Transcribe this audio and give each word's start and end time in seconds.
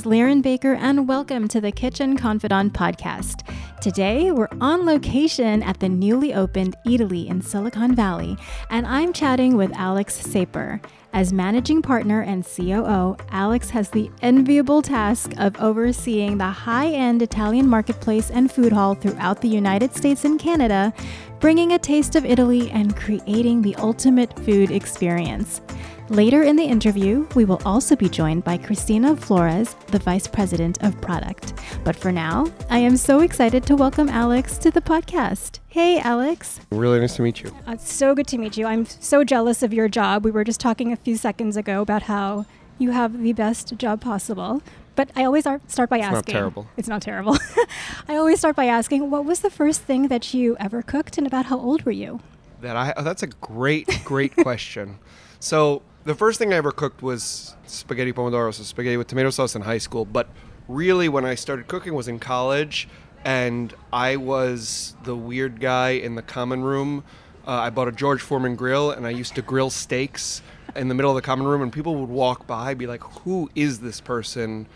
is 0.00 0.06
Liren 0.06 0.40
Baker, 0.40 0.74
and 0.74 1.06
welcome 1.06 1.46
to 1.48 1.60
the 1.60 1.70
Kitchen 1.70 2.16
Confidante 2.16 2.72
podcast. 2.72 3.46
Today, 3.82 4.30
we're 4.30 4.48
on 4.58 4.86
location 4.86 5.62
at 5.62 5.80
the 5.80 5.90
newly 5.90 6.32
opened 6.32 6.74
Eataly 6.86 7.28
in 7.28 7.42
Silicon 7.42 7.94
Valley, 7.94 8.38
and 8.70 8.86
I'm 8.86 9.12
chatting 9.12 9.58
with 9.58 9.70
Alex 9.74 10.14
Saper. 10.14 10.80
As 11.12 11.34
managing 11.34 11.82
partner 11.82 12.22
and 12.22 12.46
COO, 12.46 13.16
Alex 13.30 13.68
has 13.70 13.90
the 13.90 14.10
enviable 14.22 14.80
task 14.80 15.32
of 15.36 15.60
overseeing 15.60 16.38
the 16.38 16.44
high 16.46 16.88
end 16.88 17.20
Italian 17.20 17.66
marketplace 17.66 18.30
and 18.30 18.50
food 18.50 18.72
hall 18.72 18.94
throughout 18.94 19.42
the 19.42 19.48
United 19.48 19.94
States 19.94 20.24
and 20.24 20.38
Canada, 20.38 20.94
bringing 21.40 21.72
a 21.72 21.78
taste 21.78 22.16
of 22.16 22.24
Italy 22.24 22.70
and 22.70 22.96
creating 22.96 23.60
the 23.60 23.74
ultimate 23.76 24.38
food 24.40 24.70
experience. 24.70 25.60
Later 26.10 26.42
in 26.42 26.56
the 26.56 26.64
interview, 26.64 27.24
we 27.36 27.44
will 27.44 27.62
also 27.64 27.94
be 27.94 28.08
joined 28.08 28.42
by 28.42 28.56
Christina 28.58 29.14
Flores, 29.14 29.76
the 29.92 30.00
Vice 30.00 30.26
President 30.26 30.82
of 30.82 31.00
Product. 31.00 31.52
But 31.84 31.94
for 31.94 32.10
now, 32.10 32.52
I 32.68 32.78
am 32.78 32.96
so 32.96 33.20
excited 33.20 33.64
to 33.66 33.76
welcome 33.76 34.08
Alex 34.08 34.58
to 34.58 34.72
the 34.72 34.80
podcast. 34.80 35.60
Hey, 35.68 36.00
Alex. 36.00 36.58
Really 36.72 36.98
nice 36.98 37.14
to 37.14 37.22
meet 37.22 37.40
you. 37.40 37.54
Uh, 37.64 37.74
it's 37.74 37.92
so 37.92 38.16
good 38.16 38.26
to 38.26 38.38
meet 38.38 38.56
you. 38.56 38.66
I'm 38.66 38.86
so 38.86 39.22
jealous 39.22 39.62
of 39.62 39.72
your 39.72 39.86
job. 39.88 40.24
We 40.24 40.32
were 40.32 40.42
just 40.42 40.58
talking 40.58 40.92
a 40.92 40.96
few 40.96 41.16
seconds 41.16 41.56
ago 41.56 41.80
about 41.80 42.02
how 42.02 42.44
you 42.80 42.90
have 42.90 43.22
the 43.22 43.32
best 43.32 43.76
job 43.76 44.00
possible. 44.00 44.62
But 44.96 45.12
I 45.14 45.24
always 45.24 45.46
start 45.68 45.90
by 45.90 45.98
it's 45.98 46.06
asking. 46.06 46.18
It's 46.18 46.26
not 46.26 46.32
terrible. 46.32 46.68
It's 46.76 46.88
not 46.88 47.02
terrible. 47.02 47.38
I 48.08 48.16
always 48.16 48.40
start 48.40 48.56
by 48.56 48.64
asking, 48.64 49.10
what 49.12 49.24
was 49.24 49.40
the 49.40 49.50
first 49.50 49.82
thing 49.82 50.08
that 50.08 50.34
you 50.34 50.56
ever 50.58 50.82
cooked, 50.82 51.18
and 51.18 51.26
about 51.28 51.46
how 51.46 51.60
old 51.60 51.84
were 51.84 51.92
you? 51.92 52.18
That 52.62 52.76
I 52.76 52.94
oh, 52.96 53.04
that's 53.04 53.22
a 53.22 53.28
great, 53.28 54.00
great 54.04 54.34
question. 54.42 54.98
So 55.38 55.82
the 56.10 56.16
first 56.16 56.40
thing 56.40 56.52
I 56.52 56.56
ever 56.56 56.72
cooked 56.72 57.02
was 57.02 57.54
spaghetti 57.66 58.12
pomodoro, 58.12 58.52
so 58.52 58.64
spaghetti 58.64 58.96
with 58.96 59.06
tomato 59.06 59.30
sauce 59.30 59.54
in 59.54 59.62
high 59.62 59.78
school. 59.78 60.04
But 60.04 60.28
really, 60.66 61.08
when 61.08 61.24
I 61.24 61.36
started 61.36 61.68
cooking 61.68 61.94
was 61.94 62.08
in 62.08 62.18
college, 62.18 62.88
and 63.24 63.72
I 63.92 64.16
was 64.16 64.96
the 65.04 65.14
weird 65.14 65.60
guy 65.60 65.90
in 65.90 66.16
the 66.16 66.22
common 66.22 66.64
room. 66.64 67.04
Uh, 67.46 67.52
I 67.52 67.70
bought 67.70 67.86
a 67.86 67.92
George 67.92 68.22
Foreman 68.22 68.56
grill, 68.56 68.90
and 68.90 69.06
I 69.06 69.10
used 69.10 69.36
to 69.36 69.42
grill 69.42 69.70
steaks 69.70 70.42
in 70.74 70.88
the 70.88 70.94
middle 70.94 71.12
of 71.12 71.14
the 71.14 71.22
common 71.22 71.46
room, 71.46 71.62
and 71.62 71.72
people 71.72 71.94
would 71.94 72.08
walk 72.08 72.44
by, 72.44 72.74
be 72.74 72.88
like, 72.88 73.04
"Who 73.22 73.48
is 73.54 73.78
this 73.78 74.00
person?" 74.00 74.66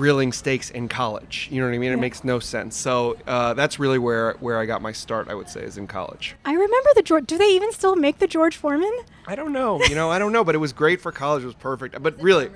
Grilling 0.00 0.32
steaks 0.32 0.70
in 0.70 0.88
college. 0.88 1.46
You 1.50 1.60
know 1.60 1.66
what 1.66 1.74
I 1.74 1.78
mean? 1.78 1.90
Yeah. 1.90 1.98
It 1.98 2.00
makes 2.00 2.24
no 2.24 2.38
sense. 2.38 2.74
So 2.74 3.18
uh, 3.26 3.52
that's 3.52 3.78
really 3.78 3.98
where 3.98 4.32
where 4.40 4.58
I 4.58 4.64
got 4.64 4.80
my 4.80 4.92
start. 4.92 5.28
I 5.28 5.34
would 5.34 5.50
say 5.50 5.60
is 5.60 5.76
in 5.76 5.86
college. 5.86 6.36
I 6.46 6.52
remember 6.52 6.88
the 6.94 7.02
George. 7.02 7.26
Do 7.26 7.36
they 7.36 7.50
even 7.50 7.70
still 7.70 7.94
make 7.96 8.18
the 8.18 8.26
George 8.26 8.56
Foreman? 8.56 8.90
I 9.26 9.34
don't 9.34 9.52
know. 9.52 9.78
You 9.84 9.94
know, 9.94 10.10
I 10.10 10.18
don't 10.18 10.32
know. 10.32 10.42
But 10.42 10.54
it 10.54 10.58
was 10.58 10.72
great 10.72 11.02
for 11.02 11.12
college. 11.12 11.42
It 11.42 11.46
was 11.46 11.54
perfect. 11.54 12.02
But 12.02 12.18
really, 12.22 12.48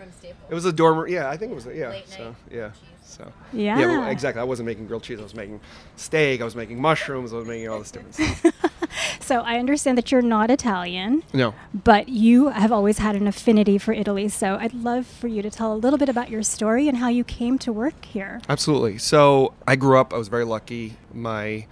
it 0.48 0.54
was 0.54 0.64
a 0.64 0.72
dorm 0.72 0.96
room. 0.96 1.12
Yeah, 1.12 1.28
I 1.28 1.36
think 1.36 1.52
it 1.52 1.54
was. 1.54 1.66
Yeah. 1.66 1.94
so 2.06 2.34
yeah. 2.50 2.70
So 3.04 3.30
yeah, 3.52 3.78
yeah 3.78 3.86
well, 3.88 4.08
exactly. 4.08 4.40
I 4.40 4.44
wasn't 4.44 4.66
making 4.66 4.86
grilled 4.86 5.02
cheese. 5.02 5.20
I 5.20 5.22
was 5.22 5.34
making 5.34 5.60
steak. 5.96 6.40
I 6.40 6.44
was 6.44 6.56
making 6.56 6.80
mushrooms. 6.80 7.34
I 7.34 7.36
was 7.36 7.46
making 7.46 7.68
all 7.68 7.78
this 7.78 7.90
different 7.90 8.14
stuff. 8.14 8.53
So 9.24 9.40
I 9.40 9.58
understand 9.58 9.96
that 9.98 10.12
you're 10.12 10.22
not 10.22 10.50
Italian. 10.50 11.22
No. 11.32 11.54
But 11.72 12.08
you 12.08 12.48
have 12.48 12.70
always 12.70 12.98
had 12.98 13.16
an 13.16 13.26
affinity 13.26 13.78
for 13.78 13.92
Italy. 13.92 14.28
So 14.28 14.56
I'd 14.56 14.74
love 14.74 15.06
for 15.06 15.28
you 15.28 15.40
to 15.42 15.50
tell 15.50 15.72
a 15.72 15.76
little 15.76 15.98
bit 15.98 16.08
about 16.08 16.30
your 16.30 16.42
story 16.42 16.88
and 16.88 16.98
how 16.98 17.08
you 17.08 17.24
came 17.24 17.58
to 17.60 17.72
work 17.72 18.04
here. 18.04 18.40
Absolutely. 18.48 18.98
So 18.98 19.54
I 19.66 19.76
grew 19.76 19.98
up. 19.98 20.12
I 20.12 20.18
was 20.18 20.28
very 20.28 20.44
lucky. 20.44 20.96
My 21.12 21.66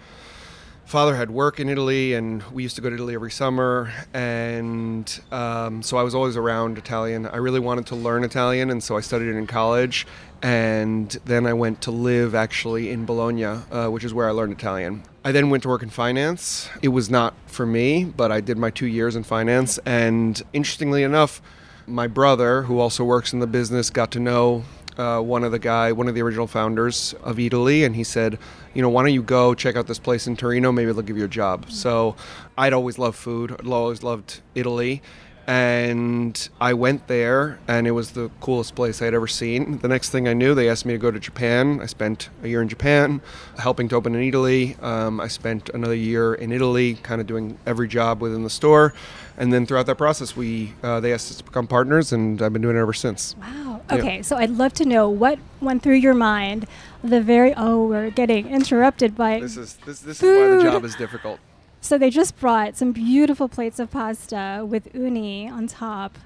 father 0.87 1.15
had 1.17 1.31
work 1.31 1.61
in 1.61 1.69
Italy, 1.69 2.13
and 2.15 2.43
we 2.45 2.63
used 2.63 2.77
to 2.77 2.83
go 2.83 2.89
to 2.89 2.95
Italy 2.95 3.15
every 3.15 3.31
summer. 3.31 3.93
And 4.13 5.21
um, 5.31 5.83
so 5.83 5.97
I 5.97 6.03
was 6.03 6.15
always 6.15 6.37
around 6.37 6.79
Italian. 6.79 7.27
I 7.27 7.37
really 7.37 7.61
wanted 7.61 7.87
to 7.87 7.97
learn 7.97 8.25
Italian, 8.25 8.71
and 8.71 8.83
so 8.83 8.97
I 8.97 9.01
studied 9.01 9.29
it 9.29 9.37
in 9.37 9.47
college. 9.47 10.07
And 10.43 11.11
then 11.25 11.47
I 11.47 11.53
went 11.53 11.83
to 11.83 11.91
live 11.91 12.35
actually 12.35 12.91
in 12.91 13.05
Bologna, 13.05 13.45
uh, 13.45 13.89
which 13.89 14.05
is 14.05 14.13
where 14.13 14.29
I 14.29 14.33
learned 14.33 14.53
Italian. 14.53 15.05
I 15.25 15.31
then 15.31 15.51
went 15.51 15.63
to 15.63 15.69
work 15.69 15.85
in 15.85 15.91
finance. 15.91 16.69
It 16.83 16.89
was 16.89 17.09
not 17.09 17.35
for 17.47 17.65
me, 17.65 18.05
but 18.05 18.33
I 18.33 18.41
did 18.41 18.59
my 18.59 18.71
two 18.71 18.87
years 18.87 19.15
in 19.15 19.23
finance. 19.23 19.79
And 19.87 20.43
interestingly 20.53 21.05
enough, 21.05 21.41
my 21.87 22.09
brother, 22.09 22.63
who 22.63 22.81
also 22.81 23.05
works 23.05 23.33
in 23.33 23.39
the 23.39 23.47
business, 23.47 23.89
got 23.89 24.11
to 24.13 24.21
know 24.21 24.65
uh, 24.99 25.21
one 25.21 25.45
of 25.45 25.53
the 25.53 25.61
guy, 25.61 25.93
one 25.93 26.09
of 26.09 26.17
the 26.17 26.23
original 26.23 26.49
founders 26.49 27.15
of 27.23 27.37
Eataly, 27.37 27.87
and 27.87 27.95
he 27.95 28.03
said, 28.03 28.37
you 28.75 28.83
know, 28.83 28.89
why 28.89 29.03
don't 29.03 29.15
you 29.15 29.23
go 29.23 29.55
check 29.55 29.77
out 29.77 29.87
this 29.87 30.01
place 30.01 30.27
in 30.27 30.37
Torino? 30.37 30.73
Maybe 30.73 30.93
they'll 30.93 31.03
give 31.03 31.17
you 31.17 31.25
a 31.25 31.29
job. 31.29 31.71
So 31.71 32.17
I'd 32.59 32.73
always 32.73 32.99
loved 32.99 33.17
food. 33.17 33.53
I'd 33.53 33.67
always 33.67 34.03
loved 34.03 34.41
Italy. 34.57 35.03
And 35.53 36.49
I 36.63 36.73
went 36.73 37.09
there, 37.09 37.59
and 37.69 37.87
it 37.87 37.91
was 37.91 38.13
the 38.13 38.31
coolest 38.41 38.75
place 38.75 39.03
I 39.03 39.05
had 39.05 39.13
ever 39.13 39.27
seen. 39.27 39.81
The 39.81 39.89
next 39.89 40.09
thing 40.09 40.27
I 40.27 40.33
knew, 40.33 40.55
they 40.55 40.67
asked 40.71 40.87
me 40.87 40.95
to 40.95 40.99
go 40.99 41.11
to 41.11 41.21
Japan. 41.21 41.79
I 41.83 41.85
spent 41.85 42.31
a 42.43 42.49
year 42.49 42.63
in 42.63 42.71
Japan, 42.71 43.21
helping 43.59 43.87
to 43.91 43.97
open 43.97 44.15
in 44.15 44.33
Eataly. 44.33 44.83
Um, 44.83 45.21
I 45.21 45.29
spent 45.29 45.69
another 45.75 45.95
year 45.95 46.33
in 46.33 46.49
Eataly, 46.49 47.03
kind 47.03 47.21
of 47.21 47.27
doing 47.27 47.59
every 47.67 47.87
job 47.87 48.23
within 48.23 48.45
the 48.45 48.49
store. 48.49 48.95
And 49.37 49.53
then 49.53 49.67
throughout 49.67 49.85
that 49.87 49.99
process, 49.99 50.35
we 50.35 50.73
uh, 50.83 51.01
they 51.01 51.13
asked 51.13 51.31
us 51.31 51.37
to 51.37 51.45
become 51.45 51.67
partners, 51.67 52.15
and 52.15 52.41
I've 52.41 52.55
been 52.55 52.63
doing 52.63 52.77
it 52.77 52.81
ever 52.81 52.95
since. 52.95 53.37
Wow. 53.37 53.83
Okay, 53.93 54.17
yeah. 54.17 54.23
so 54.23 54.39
I'd 54.39 54.53
love 54.53 54.73
to 54.75 54.87
know 54.87 55.11
what 55.11 55.39
went 55.61 55.83
through 55.83 55.97
your 55.97 56.15
mind 56.15 56.67
the 57.05 57.21
very 57.21 57.53
oh 57.57 57.89
we're 57.89 58.11
getting 58.11 58.49
interrupted 58.49 59.17
by 59.17 59.41
this 59.41 59.57
is 59.57 59.75
this 59.85 60.01
this 60.01 60.21
food. 60.21 60.29
is 60.29 60.51
why 60.51 60.57
the 60.57 60.63
job 60.63 60.85
is 60.85 60.95
difficult. 60.95 61.41
So 61.83 61.99
they 61.99 62.11
just 62.11 62.39
brought 62.39 62.77
some 62.77 62.93
beautiful 62.93 63.49
plates 63.49 63.81
of 63.81 63.91
pasta 63.91 64.65
with 64.67 64.95
uni 64.95 65.49
on 65.49 65.67
top. 65.67 66.17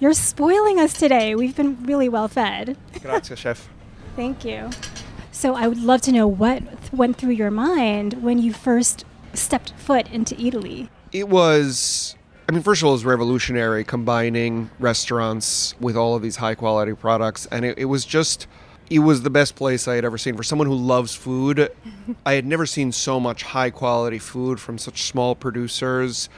You're 0.00 0.12
spoiling 0.12 0.80
us 0.80 0.92
today. 0.92 1.36
We've 1.36 1.54
been 1.54 1.84
really 1.84 2.08
well 2.08 2.26
fed. 2.26 2.76
Grazie, 3.00 3.36
chef. 3.36 3.68
Thank 4.16 4.44
you. 4.44 4.70
So 5.30 5.54
I 5.54 5.68
would 5.68 5.80
love 5.80 6.00
to 6.02 6.12
know 6.12 6.26
what 6.26 6.58
th- 6.66 6.92
went 6.92 7.16
through 7.16 7.34
your 7.34 7.52
mind 7.52 8.24
when 8.24 8.40
you 8.40 8.52
first 8.52 9.04
stepped 9.32 9.72
foot 9.76 10.10
into 10.10 10.34
Eataly. 10.34 10.88
It 11.12 11.28
was 11.28 12.16
I 12.48 12.52
mean, 12.52 12.62
first 12.62 12.82
of 12.82 12.86
all, 12.86 12.92
it 12.92 12.96
was 12.96 13.04
revolutionary 13.04 13.84
combining 13.84 14.68
restaurants 14.80 15.74
with 15.80 15.96
all 15.96 16.16
of 16.16 16.22
these 16.22 16.36
high 16.36 16.56
quality 16.56 16.92
products. 16.92 17.46
And 17.46 17.64
it, 17.64 17.78
it, 17.78 17.86
was 17.86 18.04
just, 18.04 18.48
it 18.90 19.00
was 19.00 19.22
the 19.22 19.30
best 19.30 19.56
place 19.56 19.88
I 19.88 19.94
had 19.94 20.04
ever 20.04 20.18
seen. 20.18 20.36
For 20.36 20.42
someone 20.42 20.68
who 20.68 20.74
loves 20.74 21.14
food, 21.14 21.70
I 22.26 22.34
had 22.34 22.46
never 22.46 22.66
seen 22.66 22.92
so 22.92 23.18
much 23.18 23.42
high 23.42 23.70
quality 23.70 24.18
food 24.18 24.60
from 24.60 24.78
such 24.78 25.02
small 25.02 25.34
producers 25.34 26.28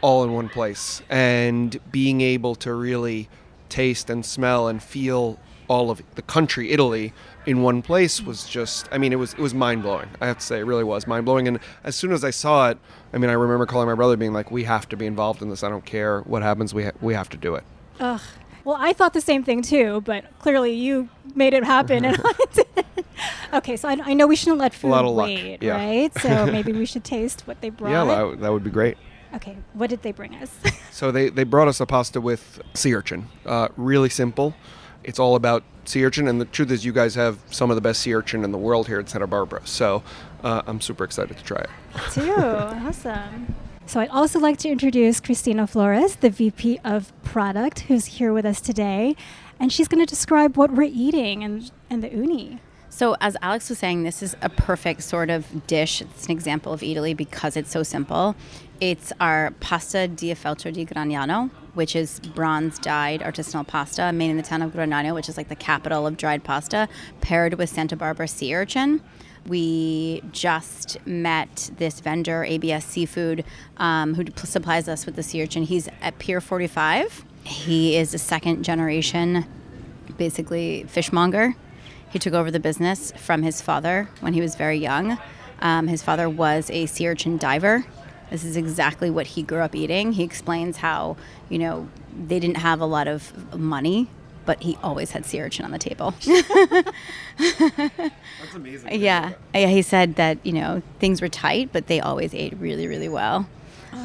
all 0.00 0.24
in 0.24 0.32
one 0.32 0.48
place. 0.48 1.02
And 1.08 1.78
being 1.90 2.20
able 2.20 2.54
to 2.56 2.74
really 2.74 3.28
taste 3.68 4.10
and 4.10 4.26
smell 4.26 4.68
and 4.68 4.82
feel 4.82 5.38
all 5.68 5.90
of 5.90 6.02
the 6.16 6.22
country, 6.22 6.72
Italy, 6.72 7.12
in 7.46 7.62
one 7.62 7.82
place 7.82 8.20
was 8.20 8.44
just 8.44 8.88
I 8.92 8.98
mean 8.98 9.12
it 9.12 9.16
was 9.16 9.32
it 9.32 9.38
was 9.38 9.54
mind 9.54 9.82
blowing. 9.82 10.08
I 10.20 10.26
have 10.26 10.38
to 10.38 10.44
say 10.44 10.58
it 10.58 10.64
really 10.64 10.84
was 10.84 11.06
mind 11.06 11.24
blowing 11.24 11.48
and 11.48 11.58
as 11.82 11.96
soon 11.96 12.12
as 12.12 12.24
I 12.24 12.30
saw 12.30 12.70
it, 12.70 12.78
I 13.12 13.18
mean 13.18 13.30
I 13.30 13.34
remember 13.34 13.66
calling 13.66 13.88
my 13.88 13.94
brother 13.94 14.16
being 14.16 14.32
like 14.32 14.50
we 14.50 14.64
have 14.64 14.88
to 14.90 14.96
be 14.96 15.06
involved 15.06 15.40
in 15.42 15.48
this. 15.48 15.62
I 15.62 15.68
don't 15.68 15.84
care 15.84 16.20
what 16.20 16.42
happens. 16.42 16.74
We 16.74 16.84
ha- 16.84 16.92
we 17.00 17.14
have 17.14 17.28
to 17.30 17.36
do 17.36 17.54
it. 17.54 17.64
Ugh. 18.00 18.20
Well, 18.64 18.76
I 18.78 18.92
thought 18.92 19.12
the 19.12 19.20
same 19.20 19.42
thing 19.42 19.62
too, 19.62 20.02
but 20.02 20.24
clearly 20.38 20.72
you 20.72 21.08
made 21.34 21.54
it 21.54 21.64
happen 21.64 22.04
and 22.04 22.16
I 22.24 22.32
didn't. 22.52 23.06
Okay, 23.52 23.76
so 23.76 23.88
I, 23.88 23.98
I, 24.04 24.14
know 24.14 24.26
we 24.26 24.36
shouldn't 24.36 24.58
let 24.58 24.72
food 24.74 25.14
wait, 25.14 25.62
yeah. 25.62 25.76
right? 25.76 26.18
So 26.20 26.46
maybe 26.52 26.72
we 26.72 26.86
should 26.86 27.04
taste 27.04 27.46
what 27.46 27.60
they 27.60 27.70
brought. 27.70 27.90
Yeah, 27.90 28.04
that, 28.04 28.40
that 28.40 28.52
would 28.52 28.64
be 28.64 28.70
great. 28.70 28.96
Okay, 29.34 29.56
what 29.72 29.90
did 29.90 30.02
they 30.02 30.12
bring 30.12 30.34
us? 30.36 30.54
so 30.90 31.10
they, 31.10 31.28
they 31.28 31.44
brought 31.44 31.68
us 31.68 31.80
a 31.80 31.86
pasta 31.86 32.20
with 32.20 32.60
sea 32.74 32.94
urchin. 32.94 33.28
Uh, 33.46 33.68
really 33.76 34.08
simple. 34.08 34.54
It's 35.04 35.18
all 35.18 35.36
about 35.36 35.64
sea 35.84 36.04
urchin, 36.04 36.28
and 36.28 36.40
the 36.40 36.44
truth 36.44 36.70
is, 36.70 36.84
you 36.84 36.92
guys 36.92 37.14
have 37.14 37.38
some 37.50 37.70
of 37.70 37.76
the 37.76 37.80
best 37.80 38.02
sea 38.02 38.14
urchin 38.14 38.44
in 38.44 38.52
the 38.52 38.58
world 38.58 38.86
here 38.86 39.00
at 39.00 39.08
Santa 39.08 39.26
Barbara. 39.26 39.62
So 39.64 40.02
uh, 40.44 40.62
I'm 40.66 40.80
super 40.80 41.04
excited 41.04 41.36
to 41.36 41.44
try 41.44 41.58
it. 41.58 41.70
Too 42.12 42.32
awesome. 42.32 43.54
So 43.86 44.00
I'd 44.00 44.08
also 44.08 44.38
like 44.38 44.58
to 44.58 44.68
introduce 44.68 45.20
Christina 45.20 45.66
Flores, 45.66 46.16
the 46.16 46.30
VP 46.30 46.80
of 46.84 47.12
Product, 47.22 47.80
who's 47.80 48.06
here 48.06 48.32
with 48.32 48.46
us 48.46 48.60
today, 48.60 49.16
and 49.58 49.72
she's 49.72 49.88
going 49.88 50.04
to 50.04 50.08
describe 50.08 50.56
what 50.56 50.70
we're 50.72 50.90
eating 50.92 51.44
and 51.44 51.70
and 51.90 52.02
the 52.02 52.10
uni. 52.10 52.60
So, 52.94 53.16
as 53.22 53.38
Alex 53.40 53.70
was 53.70 53.78
saying, 53.78 54.02
this 54.02 54.22
is 54.22 54.36
a 54.42 54.50
perfect 54.50 55.02
sort 55.02 55.30
of 55.30 55.66
dish. 55.66 56.02
It's 56.02 56.26
an 56.26 56.30
example 56.30 56.74
of 56.74 56.82
Eataly 56.82 57.16
because 57.16 57.56
it's 57.56 57.70
so 57.70 57.82
simple. 57.82 58.36
It's 58.80 59.14
our 59.18 59.52
pasta 59.60 60.08
di 60.08 60.30
Afeltra 60.30 60.70
di 60.72 60.84
Gragnano, 60.84 61.50
which 61.72 61.96
is 61.96 62.20
bronze 62.20 62.78
dyed 62.78 63.22
artisanal 63.22 63.66
pasta 63.66 64.12
made 64.12 64.28
in 64.28 64.36
the 64.36 64.42
town 64.42 64.60
of 64.60 64.72
Gragnano, 64.72 65.14
which 65.14 65.30
is 65.30 65.38
like 65.38 65.48
the 65.48 65.56
capital 65.56 66.06
of 66.06 66.18
dried 66.18 66.44
pasta, 66.44 66.86
paired 67.22 67.54
with 67.54 67.70
Santa 67.70 67.96
Barbara 67.96 68.28
sea 68.28 68.54
urchin. 68.54 69.00
We 69.46 70.22
just 70.32 71.04
met 71.06 71.70
this 71.78 72.00
vendor, 72.00 72.44
ABS 72.44 72.84
Seafood, 72.84 73.44
um, 73.76 74.14
who 74.14 74.24
supplies 74.44 74.88
us 74.88 75.04
with 75.04 75.16
the 75.16 75.22
sea 75.22 75.42
urchin. 75.42 75.64
He's 75.64 75.88
at 76.00 76.18
Pier 76.18 76.40
45. 76.40 77.24
He 77.44 77.96
is 77.96 78.14
a 78.14 78.18
second 78.18 78.62
generation, 78.62 79.44
basically, 80.16 80.84
fishmonger. 80.84 81.56
He 82.10 82.18
took 82.18 82.34
over 82.34 82.50
the 82.50 82.60
business 82.60 83.12
from 83.16 83.42
his 83.42 83.60
father 83.60 84.08
when 84.20 84.32
he 84.32 84.40
was 84.40 84.54
very 84.54 84.78
young. 84.78 85.18
Um, 85.60 85.88
his 85.88 86.02
father 86.02 86.28
was 86.28 86.70
a 86.70 86.86
sea 86.86 87.08
urchin 87.08 87.36
diver 87.36 87.84
this 88.32 88.44
is 88.44 88.56
exactly 88.56 89.10
what 89.10 89.26
he 89.26 89.42
grew 89.42 89.58
up 89.58 89.74
eating. 89.74 90.12
He 90.12 90.22
explains 90.22 90.78
how, 90.78 91.18
you 91.50 91.58
know, 91.58 91.90
they 92.16 92.40
didn't 92.40 92.56
have 92.56 92.80
a 92.80 92.86
lot 92.86 93.06
of 93.06 93.54
money 93.54 94.08
but 94.44 94.62
he 94.62 94.76
always 94.82 95.10
had 95.12 95.24
sea 95.24 95.40
urchin 95.40 95.64
on 95.64 95.70
the 95.70 95.78
table. 95.78 96.14
That's 97.38 98.54
amazing. 98.54 99.00
yeah. 99.00 99.32
yeah, 99.54 99.66
he 99.68 99.82
said 99.82 100.16
that 100.16 100.38
you 100.44 100.52
know 100.52 100.82
things 100.98 101.20
were 101.20 101.28
tight, 101.28 101.70
but 101.72 101.86
they 101.86 102.00
always 102.00 102.34
ate 102.34 102.54
really, 102.58 102.86
really 102.86 103.08
well. 103.08 103.46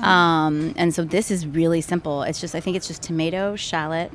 Um, 0.02 0.74
and 0.78 0.94
so 0.94 1.04
this 1.04 1.32
is 1.32 1.48
really 1.48 1.82
simple. 1.82 2.24
It's 2.24 2.42
just 2.42 2.56
I 2.56 2.60
think 2.60 2.76
it's 2.78 2.88
just 2.88 3.02
tomato, 3.02 3.56
shallot, 3.56 4.12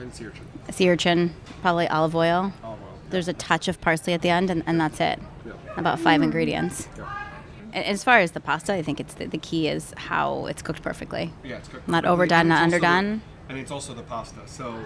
And 0.00 0.12
sea 0.12 0.26
urchin. 0.26 0.44
sea 0.72 0.90
urchin, 0.90 1.34
probably 1.62 1.88
olive 1.88 2.14
oil. 2.16 2.52
Olive 2.62 2.80
oil. 2.82 2.98
There's 3.10 3.28
a 3.28 3.32
touch 3.32 3.68
of 3.68 3.80
parsley 3.80 4.12
at 4.14 4.22
the 4.22 4.30
end, 4.30 4.50
and, 4.50 4.62
and 4.66 4.80
that's 4.80 5.00
it. 5.00 5.20
Yeah. 5.46 5.52
About 5.76 6.00
five 6.00 6.22
ingredients. 6.22 6.88
Yeah. 6.98 7.12
And 7.72 7.84
as 7.84 8.02
far 8.02 8.18
as 8.18 8.32
the 8.32 8.40
pasta, 8.40 8.72
I 8.72 8.82
think 8.82 8.98
it's 9.00 9.14
the, 9.14 9.26
the 9.26 9.38
key 9.38 9.68
is 9.68 9.92
how 9.96 10.46
it's 10.46 10.62
cooked 10.62 10.82
perfectly. 10.82 11.32
Yeah, 11.44 11.56
it's 11.58 11.68
cooked 11.68 11.86
Not 11.86 12.02
perfectly, 12.02 12.12
overdone, 12.12 12.40
and 12.40 12.48
not 12.48 12.54
it's 12.66 12.74
also 12.74 12.80
the- 12.80 12.86
underdone. 12.88 13.22
and 13.48 13.58
it's 13.58 13.70
also 13.70 13.94
the 13.94 14.02
pasta. 14.02 14.40
So 14.46 14.84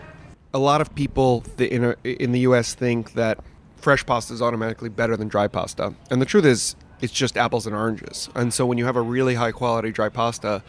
a 0.52 0.58
lot 0.58 0.81
of 0.81 0.94
people 0.94 1.44
in 1.58 1.94
in 2.05 2.32
the 2.32 2.41
U.S. 2.41 2.75
think 2.75 3.14
that 3.14 3.38
fresh 3.76 4.05
pasta 4.05 4.35
is 4.35 4.43
automatically 4.43 4.88
better 4.88 5.17
than 5.17 5.29
dry 5.29 5.49
pasta, 5.49 5.94
and 6.11 6.20
the 6.20 6.26
truth 6.26 6.44
is, 6.44 6.76
it's 7.00 7.12
just 7.12 7.37
apples 7.37 7.67
and 7.67 7.75
oranges. 7.75 8.29
And 8.35 8.52
so 8.52 8.67
when 8.67 8.79
you 8.79 8.85
have 8.85 8.97
a 8.97 9.02
really 9.02 9.35
high 9.35 9.52
quality 9.52 9.91
dry 9.91 10.08
pasta, 10.08 10.62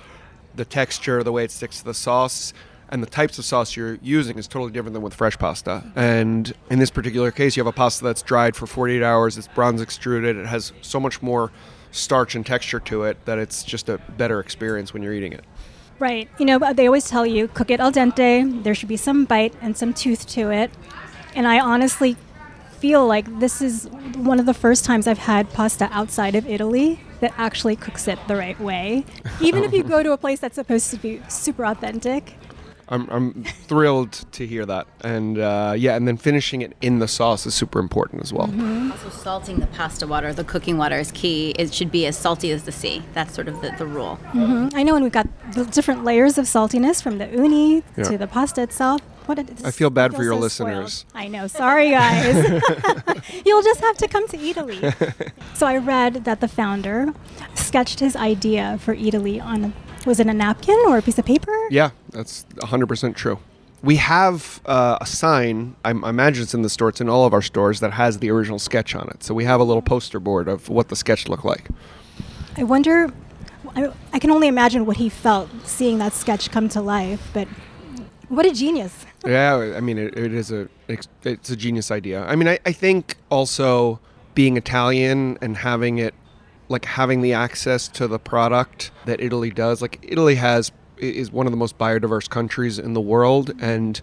the 0.55 0.65
texture, 0.65 1.23
the 1.23 1.31
way 1.31 1.43
it 1.43 1.51
sticks 1.51 1.79
to 1.79 1.85
the 1.85 1.93
sauce. 1.93 2.53
And 2.89 3.01
the 3.01 3.09
types 3.09 3.39
of 3.39 3.45
sauce 3.45 3.77
you're 3.77 3.97
using 4.01 4.37
is 4.37 4.49
totally 4.49 4.73
different 4.73 4.93
than 4.93 5.01
with 5.01 5.13
fresh 5.13 5.37
pasta. 5.37 5.81
And 5.95 6.53
in 6.69 6.79
this 6.79 6.91
particular 6.91 7.31
case, 7.31 7.55
you 7.55 7.63
have 7.63 7.73
a 7.73 7.75
pasta 7.75 8.03
that's 8.03 8.21
dried 8.21 8.53
for 8.53 8.67
48 8.67 9.01
hours. 9.01 9.37
It's 9.37 9.47
bronze 9.47 9.81
extruded. 9.81 10.35
It 10.35 10.45
has 10.45 10.73
so 10.81 10.99
much 10.99 11.21
more 11.21 11.53
starch 11.91 12.35
and 12.35 12.45
texture 12.45 12.81
to 12.81 13.03
it 13.03 13.23
that 13.25 13.37
it's 13.37 13.63
just 13.63 13.87
a 13.87 13.97
better 14.17 14.41
experience 14.41 14.93
when 14.93 15.03
you're 15.03 15.13
eating 15.13 15.31
it. 15.31 15.45
Right. 16.01 16.27
You 16.39 16.45
know, 16.45 16.57
they 16.73 16.87
always 16.87 17.07
tell 17.07 17.27
you 17.27 17.47
cook 17.47 17.69
it 17.69 17.79
al 17.79 17.91
dente. 17.91 18.63
There 18.63 18.73
should 18.73 18.89
be 18.89 18.97
some 18.97 19.25
bite 19.25 19.53
and 19.61 19.77
some 19.77 19.93
tooth 19.93 20.27
to 20.29 20.49
it. 20.49 20.71
And 21.35 21.47
I 21.47 21.59
honestly 21.59 22.17
feel 22.79 23.05
like 23.05 23.39
this 23.39 23.61
is 23.61 23.87
one 24.15 24.39
of 24.39 24.47
the 24.47 24.55
first 24.55 24.83
times 24.83 25.05
I've 25.05 25.19
had 25.19 25.53
pasta 25.53 25.87
outside 25.91 26.33
of 26.33 26.47
Italy 26.47 26.99
that 27.19 27.35
actually 27.37 27.75
cooks 27.75 28.07
it 28.07 28.17
the 28.27 28.35
right 28.35 28.59
way. 28.59 29.05
Even 29.41 29.63
if 29.63 29.73
you 29.73 29.83
go 29.83 30.01
to 30.01 30.11
a 30.11 30.17
place 30.17 30.39
that's 30.39 30.55
supposed 30.55 30.89
to 30.89 30.97
be 30.97 31.21
super 31.29 31.63
authentic. 31.67 32.33
I'm, 32.91 33.09
I'm 33.09 33.43
thrilled 33.67 34.11
to 34.33 34.45
hear 34.45 34.65
that. 34.65 34.85
And 35.03 35.37
uh, 35.39 35.73
yeah, 35.77 35.95
and 35.95 36.07
then 36.07 36.17
finishing 36.17 36.61
it 36.61 36.75
in 36.81 36.99
the 36.99 37.07
sauce 37.07 37.45
is 37.45 37.53
super 37.55 37.79
important 37.79 38.21
as 38.21 38.33
well. 38.33 38.51
Also, 38.91 39.09
salting 39.09 39.59
the 39.59 39.67
pasta 39.67 40.05
water, 40.05 40.33
the 40.33 40.43
cooking 40.43 40.77
water 40.77 40.97
is 40.99 41.11
key. 41.11 41.51
It 41.57 41.73
should 41.73 41.89
be 41.91 42.05
as 42.05 42.17
salty 42.17 42.51
as 42.51 42.63
the 42.63 42.71
sea. 42.71 43.01
That's 43.13 43.33
sort 43.33 43.47
of 43.47 43.61
the, 43.61 43.73
the 43.77 43.85
rule. 43.85 44.19
Mhm. 44.33 44.73
I 44.75 44.83
know, 44.83 44.95
and 44.95 45.03
we've 45.03 45.11
got 45.13 45.27
the 45.53 45.63
different 45.65 46.03
layers 46.03 46.37
of 46.37 46.45
saltiness 46.45 47.01
from 47.01 47.17
the 47.17 47.27
uni 47.27 47.83
Yeah. 47.97 48.03
to 48.03 48.17
the 48.17 48.27
pasta 48.27 48.61
itself. 48.61 49.01
What 49.27 49.39
it, 49.39 49.63
I 49.63 49.71
feel 49.71 49.89
bad 49.91 50.13
for 50.15 50.23
your 50.23 50.33
so 50.41 50.47
spoiled. 50.49 50.69
listeners. 50.83 51.05
I 51.15 51.27
know. 51.29 51.47
Sorry, 51.47 51.91
guys. 51.91 52.35
You'll 53.45 53.61
just 53.61 53.79
have 53.79 53.95
to 53.97 54.07
come 54.07 54.27
to 54.27 54.37
Eataly. 54.37 55.31
so 55.55 55.65
I 55.67 55.77
read 55.77 56.25
that 56.25 56.41
the 56.41 56.47
founder 56.47 57.13
sketched 57.53 57.99
his 58.01 58.15
idea 58.15 58.79
for 58.81 58.95
Eataly 58.95 59.41
on 59.41 59.73
was 60.05 60.19
it 60.19 60.27
a 60.27 60.33
napkin 60.33 60.77
or 60.87 60.97
a 60.97 61.01
piece 61.01 61.19
of 61.19 61.25
paper? 61.25 61.55
Yeah, 61.69 61.91
that's 62.09 62.45
100% 62.57 63.15
true. 63.15 63.39
We 63.83 63.95
have 63.95 64.61
uh, 64.65 64.99
a 65.01 65.05
sign, 65.05 65.75
I, 65.83 65.89
I 65.89 66.09
imagine 66.09 66.43
it's 66.43 66.53
in 66.53 66.61
the 66.61 66.69
store, 66.69 66.89
it's 66.89 67.01
in 67.01 67.09
all 67.09 67.25
of 67.25 67.33
our 67.33 67.41
stores, 67.41 67.79
that 67.79 67.93
has 67.93 68.19
the 68.19 68.29
original 68.29 68.59
sketch 68.59 68.93
on 68.93 69.09
it. 69.09 69.23
So 69.23 69.33
we 69.33 69.43
have 69.45 69.59
a 69.59 69.63
little 69.63 69.81
poster 69.81 70.19
board 70.19 70.47
of 70.47 70.69
what 70.69 70.89
the 70.89 70.95
sketch 70.95 71.27
looked 71.27 71.45
like. 71.45 71.67
I 72.57 72.63
wonder. 72.63 73.11
I, 73.75 73.91
I 74.13 74.19
can 74.19 74.31
only 74.31 74.47
imagine 74.47 74.85
what 74.85 74.97
he 74.97 75.09
felt 75.09 75.49
seeing 75.63 75.97
that 75.99 76.13
sketch 76.13 76.51
come 76.51 76.67
to 76.69 76.81
life. 76.81 77.29
But 77.33 77.47
what 78.29 78.45
a 78.45 78.51
genius! 78.51 79.05
Yeah, 79.25 79.73
I 79.75 79.81
mean, 79.81 79.97
it, 79.97 80.17
it 80.17 80.33
is 80.33 80.51
a 80.51 80.67
it's 80.87 81.49
a 81.49 81.55
genius 81.55 81.91
idea. 81.91 82.23
I 82.25 82.35
mean, 82.35 82.47
I, 82.47 82.59
I 82.65 82.71
think 82.71 83.15
also 83.29 83.99
being 84.35 84.57
Italian 84.57 85.37
and 85.41 85.57
having 85.57 85.97
it, 85.97 86.13
like 86.71 86.85
having 86.85 87.21
the 87.21 87.33
access 87.33 87.87
to 87.89 88.07
the 88.07 88.17
product 88.17 88.91
that 89.05 89.21
Italy 89.21 89.51
does. 89.51 89.81
Like 89.81 89.99
Italy 90.01 90.35
has 90.35 90.71
is 90.97 91.31
one 91.31 91.47
of 91.47 91.51
the 91.51 91.57
most 91.57 91.77
biodiverse 91.77 92.29
countries 92.29 92.79
in 92.79 92.93
the 92.93 93.01
world, 93.01 93.51
and 93.59 93.99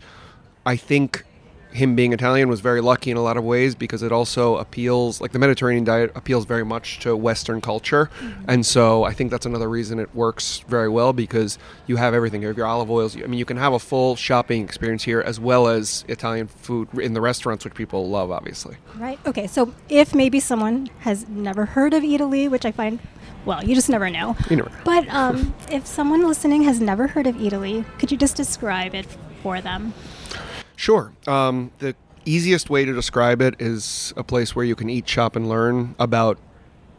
I 0.67 0.77
think 0.77 1.25
him 1.73 1.95
being 1.95 2.13
Italian 2.13 2.49
was 2.49 2.61
very 2.61 2.81
lucky 2.81 3.11
in 3.11 3.17
a 3.17 3.23
lot 3.23 3.37
of 3.37 3.45
ways 3.45 3.75
because 3.75 4.03
it 4.03 4.13
also 4.13 4.57
appeals 4.57 5.21
like 5.21 5.33
the 5.33 5.39
Mediterranean 5.39 5.85
diet 5.85 6.11
appeals 6.15 6.45
very 6.45 6.65
much 6.65 6.99
to 7.01 7.17
Western 7.17 7.61
culture, 7.61 8.11
and 8.47 8.65
so 8.65 9.05
I 9.05 9.13
think 9.13 9.31
that's 9.31 9.47
another 9.47 9.69
reason 9.69 9.99
it 9.99 10.15
works 10.15 10.61
very 10.69 10.89
well 10.89 11.13
because 11.13 11.59
you 11.87 11.97
have 11.97 12.15
everything. 12.15 12.43
You 12.43 12.49
have 12.49 12.57
your 12.57 12.67
olive 12.67 12.91
oils. 12.91 13.17
I 13.17 13.27
mean, 13.27 13.39
you 13.39 13.45
can 13.45 13.57
have 13.57 13.73
a 13.73 13.79
full 13.79 14.17
shopping 14.17 14.63
experience 14.65 15.03
here 15.03 15.21
as 15.21 15.39
well 15.39 15.69
as 15.69 16.05
Italian 16.09 16.47
food 16.47 16.89
in 16.99 17.15
the 17.15 17.21
restaurants, 17.21 17.65
which 17.65 17.75
people 17.75 18.09
love, 18.09 18.31
obviously. 18.31 18.77
Right. 18.97 19.19
Okay. 19.27 19.47
So 19.47 19.75
if 19.89 20.15
maybe 20.15 20.41
someone 20.41 20.89
has 21.01 21.29
never 21.29 21.67
heard 21.67 21.95
of 21.95 22.03
Eataly, 22.03 22.51
which 22.51 22.65
I 22.65 22.73
find, 22.73 22.99
well, 23.45 23.65
you 23.65 23.75
just 23.75 23.89
never 23.89 24.11
know. 24.11 24.37
You 24.51 24.57
never 24.57 24.71
know. 24.71 24.77
But 24.85 25.09
um, 25.09 25.55
if 25.71 25.87
someone 25.87 26.27
listening 26.27 26.63
has 26.63 26.81
never 26.81 27.07
heard 27.07 27.27
of 27.27 27.37
Eataly, 27.37 27.85
could 27.99 28.11
you 28.11 28.17
just 28.17 28.37
describe 28.37 28.95
it 28.95 29.07
for 29.43 29.61
them? 29.61 29.95
Sure. 30.79 31.13
Um, 31.27 31.73
the 31.81 31.97
easiest 32.25 32.71
way 32.71 32.85
to 32.85 32.95
describe 32.95 33.43
it 33.43 33.61
is 33.61 34.15
a 34.17 34.23
place 34.23 34.55
where 34.55 34.65
you 34.65 34.77
can 34.77 34.89
eat, 34.89 35.09
shop, 35.09 35.35
and 35.35 35.49
learn 35.49 35.97
about 35.99 36.39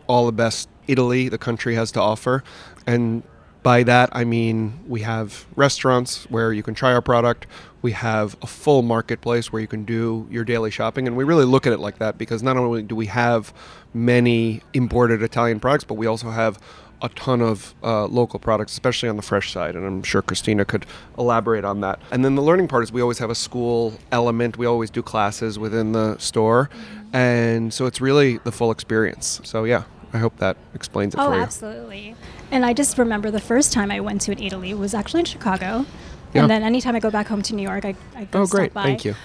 all 0.06 0.26
the 0.26 0.34
best 0.34 0.68
Italy 0.90 1.30
the 1.30 1.38
country 1.38 1.76
has 1.76 1.90
to 1.94 2.02
offer. 2.02 2.44
And 2.86 3.24
by 3.64 3.84
that, 3.84 4.10
I 4.12 4.26
mean 4.26 4.82
we 4.86 5.00
have 5.02 5.46
restaurants 5.56 6.30
where 6.30 6.52
you 6.52 6.62
can 6.62 6.74
try 6.74 6.92
our 6.92 7.02
product. 7.02 7.48
We 7.82 7.94
have 7.94 8.36
a 8.42 8.48
full 8.48 8.82
marketplace 8.82 9.54
where 9.54 9.62
you 9.62 9.68
can 9.68 9.86
do 9.86 10.28
your 10.30 10.44
daily 10.44 10.72
shopping. 10.72 11.08
And 11.08 11.16
we 11.16 11.24
really 11.24 11.46
look 11.46 11.66
at 11.66 11.72
it 11.72 11.80
like 11.80 12.00
that 12.00 12.18
because 12.18 12.44
not 12.44 12.58
only 12.58 12.84
do 12.84 12.96
we 12.96 13.06
have 13.06 13.54
many 13.94 14.62
imported 14.74 15.24
Italian 15.24 15.62
products, 15.62 15.86
but 15.86 15.94
we 15.94 16.06
also 16.06 16.32
have 16.32 16.60
a 17.02 17.10
ton 17.10 17.42
of 17.42 17.74
uh, 17.84 18.06
local 18.08 18.40
products, 18.40 18.74
especially 18.74 19.08
on 19.10 19.16
the 19.16 19.22
fresh 19.22 19.52
side. 19.54 19.76
And 19.76 19.86
I'm 19.86 20.04
sure 20.04 20.22
Christina 20.22 20.66
could 20.66 20.86
elaborate 21.18 21.64
on 21.66 21.82
that. 21.82 22.00
And 22.12 22.26
then 22.26 22.36
the 22.36 22.42
learning 22.42 22.68
part 22.68 22.84
is 22.84 22.92
we 22.92 23.02
always 23.02 23.20
have 23.20 23.30
a 23.30 23.36
school 23.36 23.94
element. 24.12 24.58
We 24.58 24.66
always 24.66 24.90
do 24.90 25.02
classes 25.02 25.58
within 25.58 25.94
the 25.94 26.18
store. 26.18 26.70
And 27.14 27.74
so 27.74 27.86
it's 27.86 28.02
really 28.02 28.38
the 28.40 28.52
full 28.52 28.72
experience. 28.72 29.40
So, 29.44 29.64
yeah, 29.64 29.84
I 30.14 30.18
hope 30.18 30.38
that 30.38 30.58
explains 30.76 31.14
it 31.16 31.20
Oh, 31.20 31.30
for 31.30 31.36
you. 31.36 31.42
absolutely. 31.42 32.16
And 32.52 32.66
I 32.66 32.74
just 32.74 32.98
remember 32.98 33.32
the 33.32 33.40
first 33.40 33.72
time 33.74 33.92
I 33.92 34.00
went 34.00 34.22
to 34.22 34.32
an 34.32 34.38
Eataly 34.38 34.78
was 34.78 34.94
actually 34.94 35.22
in 35.22 35.26
Chicago. 35.26 35.86
Yeah. 36.34 36.42
And 36.42 36.52
then 36.52 36.64
anytime 36.64 36.96
I 36.96 37.00
go 37.00 37.10
back 37.10 37.28
home 37.28 37.42
to 37.44 37.56
New 37.56 37.64
York, 37.64 37.86
I, 37.86 37.96
I 38.16 38.26
go 38.26 38.42
Oh, 38.42 38.46
great. 38.46 38.74
by. 38.74 38.84
Thank 38.84 39.06
you. 39.06 39.16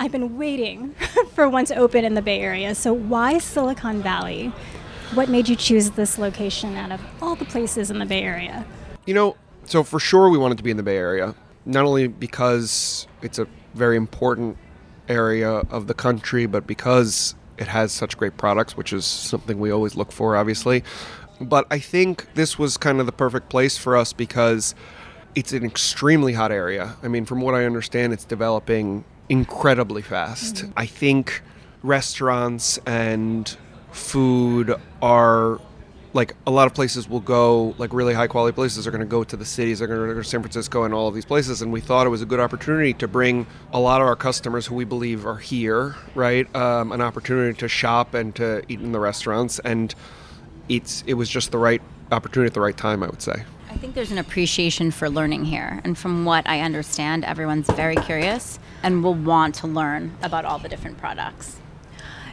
I've 0.00 0.12
been 0.12 0.38
waiting 0.38 0.94
for 1.34 1.48
one 1.48 1.64
to 1.66 1.76
open 1.76 2.04
in 2.04 2.14
the 2.14 2.22
Bay 2.22 2.40
Area. 2.40 2.74
So 2.74 2.92
why 2.92 3.38
Silicon 3.38 4.00
Valley? 4.02 4.52
What 5.14 5.30
made 5.30 5.48
you 5.48 5.56
choose 5.56 5.90
this 5.90 6.18
location 6.18 6.76
out 6.76 6.92
of 6.92 7.00
all 7.22 7.34
the 7.34 7.46
places 7.46 7.90
in 7.90 7.98
the 7.98 8.04
Bay 8.04 8.22
Area? 8.22 8.66
You 9.06 9.14
know, 9.14 9.36
so 9.64 9.82
for 9.82 9.98
sure 9.98 10.28
we 10.28 10.36
wanted 10.36 10.58
to 10.58 10.64
be 10.64 10.70
in 10.70 10.76
the 10.76 10.82
Bay 10.82 10.98
Area, 10.98 11.34
not 11.64 11.84
only 11.86 12.08
because 12.08 13.06
it's 13.22 13.38
a 13.38 13.46
very 13.74 13.96
important 13.96 14.58
area 15.08 15.50
of 15.50 15.86
the 15.86 15.94
country, 15.94 16.44
but 16.44 16.66
because 16.66 17.34
it 17.56 17.68
has 17.68 17.90
such 17.90 18.18
great 18.18 18.36
products, 18.36 18.76
which 18.76 18.92
is 18.92 19.06
something 19.06 19.58
we 19.58 19.70
always 19.70 19.96
look 19.96 20.12
for, 20.12 20.36
obviously. 20.36 20.84
But 21.40 21.66
I 21.70 21.78
think 21.78 22.26
this 22.34 22.58
was 22.58 22.76
kind 22.76 23.00
of 23.00 23.06
the 23.06 23.12
perfect 23.12 23.48
place 23.48 23.78
for 23.78 23.96
us 23.96 24.12
because 24.12 24.74
it's 25.34 25.52
an 25.52 25.64
extremely 25.64 26.34
hot 26.34 26.52
area. 26.52 26.96
I 27.02 27.08
mean, 27.08 27.24
from 27.24 27.40
what 27.40 27.54
I 27.54 27.64
understand, 27.64 28.12
it's 28.12 28.24
developing 28.24 29.04
incredibly 29.28 30.02
fast. 30.02 30.56
Mm-hmm. 30.56 30.72
I 30.76 30.86
think 30.86 31.42
restaurants 31.82 32.78
and 32.86 33.56
food 33.92 34.74
are 35.02 35.60
like 36.14 36.34
a 36.46 36.50
lot 36.50 36.66
of 36.66 36.74
places 36.74 37.08
will 37.08 37.20
go 37.20 37.74
like 37.78 37.92
really 37.92 38.14
high 38.14 38.26
quality 38.26 38.54
places 38.54 38.86
are 38.86 38.90
going 38.90 39.00
to 39.00 39.06
go 39.06 39.22
to 39.22 39.36
the 39.36 39.44
cities 39.44 39.78
they're 39.78 39.88
going 39.88 40.08
to 40.08 40.14
go 40.14 40.22
to 40.22 40.28
san 40.28 40.40
francisco 40.40 40.84
and 40.84 40.94
all 40.94 41.06
of 41.06 41.14
these 41.14 41.24
places 41.24 41.60
and 41.62 41.70
we 41.70 41.80
thought 41.80 42.06
it 42.06 42.10
was 42.10 42.22
a 42.22 42.26
good 42.26 42.40
opportunity 42.40 42.94
to 42.94 43.06
bring 43.06 43.46
a 43.72 43.80
lot 43.80 44.00
of 44.00 44.06
our 44.06 44.16
customers 44.16 44.66
who 44.66 44.74
we 44.74 44.84
believe 44.84 45.26
are 45.26 45.36
here 45.36 45.94
right 46.14 46.54
um, 46.56 46.92
an 46.92 47.00
opportunity 47.00 47.56
to 47.56 47.68
shop 47.68 48.14
and 48.14 48.34
to 48.34 48.62
eat 48.68 48.80
in 48.80 48.92
the 48.92 49.00
restaurants 49.00 49.58
and 49.60 49.94
it's 50.68 51.04
it 51.06 51.14
was 51.14 51.28
just 51.28 51.50
the 51.50 51.58
right 51.58 51.82
opportunity 52.10 52.48
at 52.48 52.54
the 52.54 52.60
right 52.60 52.76
time 52.76 53.02
i 53.02 53.06
would 53.06 53.22
say 53.22 53.44
I 53.70 53.76
think 53.76 53.94
there's 53.94 54.10
an 54.10 54.18
appreciation 54.18 54.90
for 54.90 55.10
learning 55.10 55.44
here. 55.44 55.80
And 55.84 55.96
from 55.96 56.24
what 56.24 56.48
I 56.48 56.62
understand, 56.62 57.22
everyone's 57.24 57.68
very 57.68 57.96
curious 57.96 58.58
and 58.82 59.04
will 59.04 59.14
want 59.14 59.56
to 59.56 59.66
learn 59.66 60.16
about 60.22 60.46
all 60.46 60.58
the 60.58 60.70
different 60.70 60.96
products. 60.96 61.57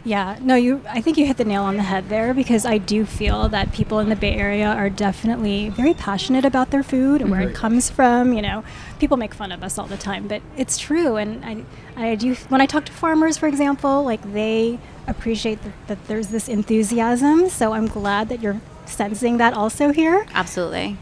Yeah, 0.06 0.38
no, 0.40 0.54
you. 0.54 0.82
I 0.88 1.02
think 1.02 1.18
you 1.18 1.26
hit 1.26 1.38
the 1.38 1.46
nail 1.46 1.64
on 1.64 1.78
the 1.78 1.84
head 1.84 2.10
there 2.10 2.36
because 2.36 2.64
I 2.64 2.78
do 2.78 3.06
feel 3.06 3.50
that 3.50 3.74
people 3.74 3.98
in 3.98 4.10
the 4.10 4.16
Bay 4.16 4.36
Area 4.36 4.68
are 4.68 4.88
definitely 4.88 5.70
very 5.70 5.96
passionate 5.96 6.46
about 6.46 6.70
their 6.70 6.84
food 6.84 7.22
and 7.22 7.32
where 7.32 7.42
it 7.42 7.56
comes 7.56 7.90
from. 7.90 8.32
You 8.32 8.44
know, 8.44 8.64
people 9.00 9.18
make 9.18 9.34
fun 9.34 9.52
of 9.52 9.64
us 9.64 9.80
all 9.80 9.88
the 9.88 9.98
time, 9.98 10.28
but 10.28 10.44
it's 10.56 10.78
true. 10.78 11.16
And 11.16 11.44
I, 11.44 12.10
I 12.10 12.14
do. 12.14 12.36
When 12.50 12.62
I 12.62 12.68
talk 12.68 12.86
to 12.86 12.92
farmers, 12.92 13.38
for 13.40 13.48
example, 13.48 14.04
like 14.04 14.22
they 14.32 14.78
appreciate 15.08 15.64
that, 15.64 15.74
that 15.88 16.08
there's 16.08 16.28
this 16.28 16.48
enthusiasm. 16.48 17.50
So 17.50 17.74
I'm 17.74 17.88
glad 17.88 18.30
that 18.30 18.42
you're 18.42 18.62
sensing 18.86 19.38
that 19.38 19.56
also 19.56 19.92
here. 19.92 20.28
Absolutely. 20.36 20.98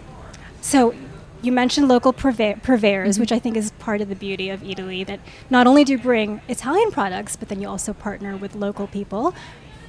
So, 0.61 0.95
you 1.43 1.51
mentioned 1.51 1.87
local 1.87 2.13
purve- 2.13 2.61
purveyors, 2.63 3.15
mm-hmm. 3.15 3.21
which 3.21 3.31
I 3.31 3.37
think 3.37 3.57
is 3.57 3.71
part 3.71 4.01
of 4.01 4.09
the 4.09 4.15
beauty 4.15 4.49
of 4.49 4.61
Eataly, 4.61 5.05
that 5.05 5.19
not 5.49 5.67
only 5.67 5.83
do 5.83 5.91
you 5.91 5.97
bring 5.97 6.41
Italian 6.47 6.89
products, 6.89 7.35
but 7.35 7.49
then 7.49 7.61
you 7.61 7.67
also 7.67 7.93
partner 7.93 8.37
with 8.37 8.55
local 8.55 8.87
people. 8.87 9.35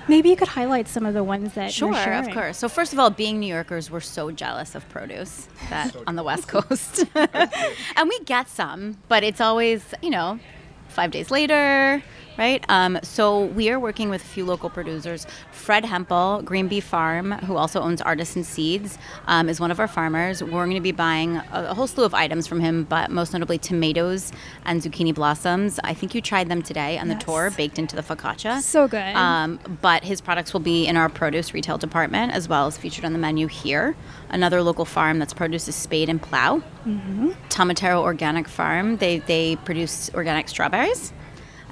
Maybe 0.06 0.28
you 0.28 0.36
could 0.36 0.48
highlight 0.48 0.86
some 0.86 1.06
of 1.06 1.14
the 1.14 1.24
ones 1.24 1.54
that 1.54 1.72
sure, 1.72 2.12
of 2.12 2.30
course. 2.30 2.58
So 2.58 2.68
first 2.68 2.92
of 2.92 2.98
all, 2.98 3.08
being 3.08 3.40
New 3.40 3.46
Yorkers, 3.46 3.90
we're 3.90 4.00
so 4.00 4.30
jealous 4.30 4.74
of 4.74 4.86
produce 4.90 5.48
that 5.70 5.96
on 6.06 6.16
the 6.16 6.22
West 6.22 6.46
Coast, 6.54 7.04
and 7.14 8.08
we 8.08 8.20
get 8.20 8.48
some, 8.50 8.98
but 9.08 9.22
it's 9.24 9.40
always 9.40 9.94
you 10.02 10.10
know, 10.10 10.40
five 10.88 11.10
days 11.10 11.30
later, 11.30 12.02
right? 12.36 12.64
Um, 12.68 12.98
so 13.02 13.44
we 13.46 13.70
are 13.70 13.78
working 13.78 14.10
with 14.10 14.22
a 14.22 14.26
few 14.26 14.44
local 14.44 14.70
producers. 14.70 15.26
Fred 15.52 15.84
Hempel, 15.84 16.42
Green 16.42 16.68
Bee 16.68 16.80
Farm, 16.80 17.32
who 17.32 17.56
also 17.56 17.80
owns 17.80 18.00
Artisan 18.02 18.44
Seeds, 18.44 18.98
um, 19.26 19.48
is 19.48 19.60
one 19.60 19.70
of 19.70 19.80
our 19.80 19.88
farmers. 19.88 20.42
We're 20.42 20.64
going 20.64 20.74
to 20.74 20.80
be 20.80 20.92
buying 20.92 21.36
a, 21.36 21.66
a, 21.70 21.74
whole 21.74 21.86
slew 21.86 22.04
of 22.04 22.14
items 22.14 22.46
from 22.46 22.60
him, 22.60 22.84
but 22.84 23.10
most 23.10 23.32
notably 23.32 23.58
tomatoes 23.58 24.32
and 24.64 24.80
zucchini 24.80 25.14
blossoms. 25.14 25.78
I 25.84 25.94
think 25.94 26.14
you 26.14 26.20
tried 26.20 26.48
them 26.48 26.62
today 26.62 26.98
on 26.98 27.08
yes. 27.08 27.18
the 27.18 27.24
tour, 27.24 27.50
baked 27.50 27.78
into 27.78 27.96
the 27.96 28.02
focaccia. 28.02 28.60
So 28.60 28.88
good. 28.88 29.14
Um, 29.14 29.60
but 29.80 30.04
his 30.04 30.20
products 30.20 30.52
will 30.52 30.60
be 30.60 30.86
in 30.86 30.96
our 30.96 31.08
produce 31.08 31.54
retail 31.54 31.78
department 31.78 32.32
as 32.32 32.48
well 32.48 32.66
as 32.66 32.76
featured 32.76 33.04
on 33.04 33.12
the 33.12 33.18
menu 33.18 33.46
here. 33.46 33.96
Another 34.30 34.62
local 34.62 34.84
farm 34.84 35.18
that's 35.18 35.32
produces 35.32 35.74
Spade 35.74 36.08
and 36.08 36.20
Plow. 36.20 36.58
Mm-hmm. 36.84 37.30
Tomatero 37.48 38.00
Organic 38.00 38.48
Farm, 38.48 38.96
they, 38.96 39.18
they 39.20 39.56
produce 39.56 40.10
organic 40.14 40.48
strawberries 40.48 41.12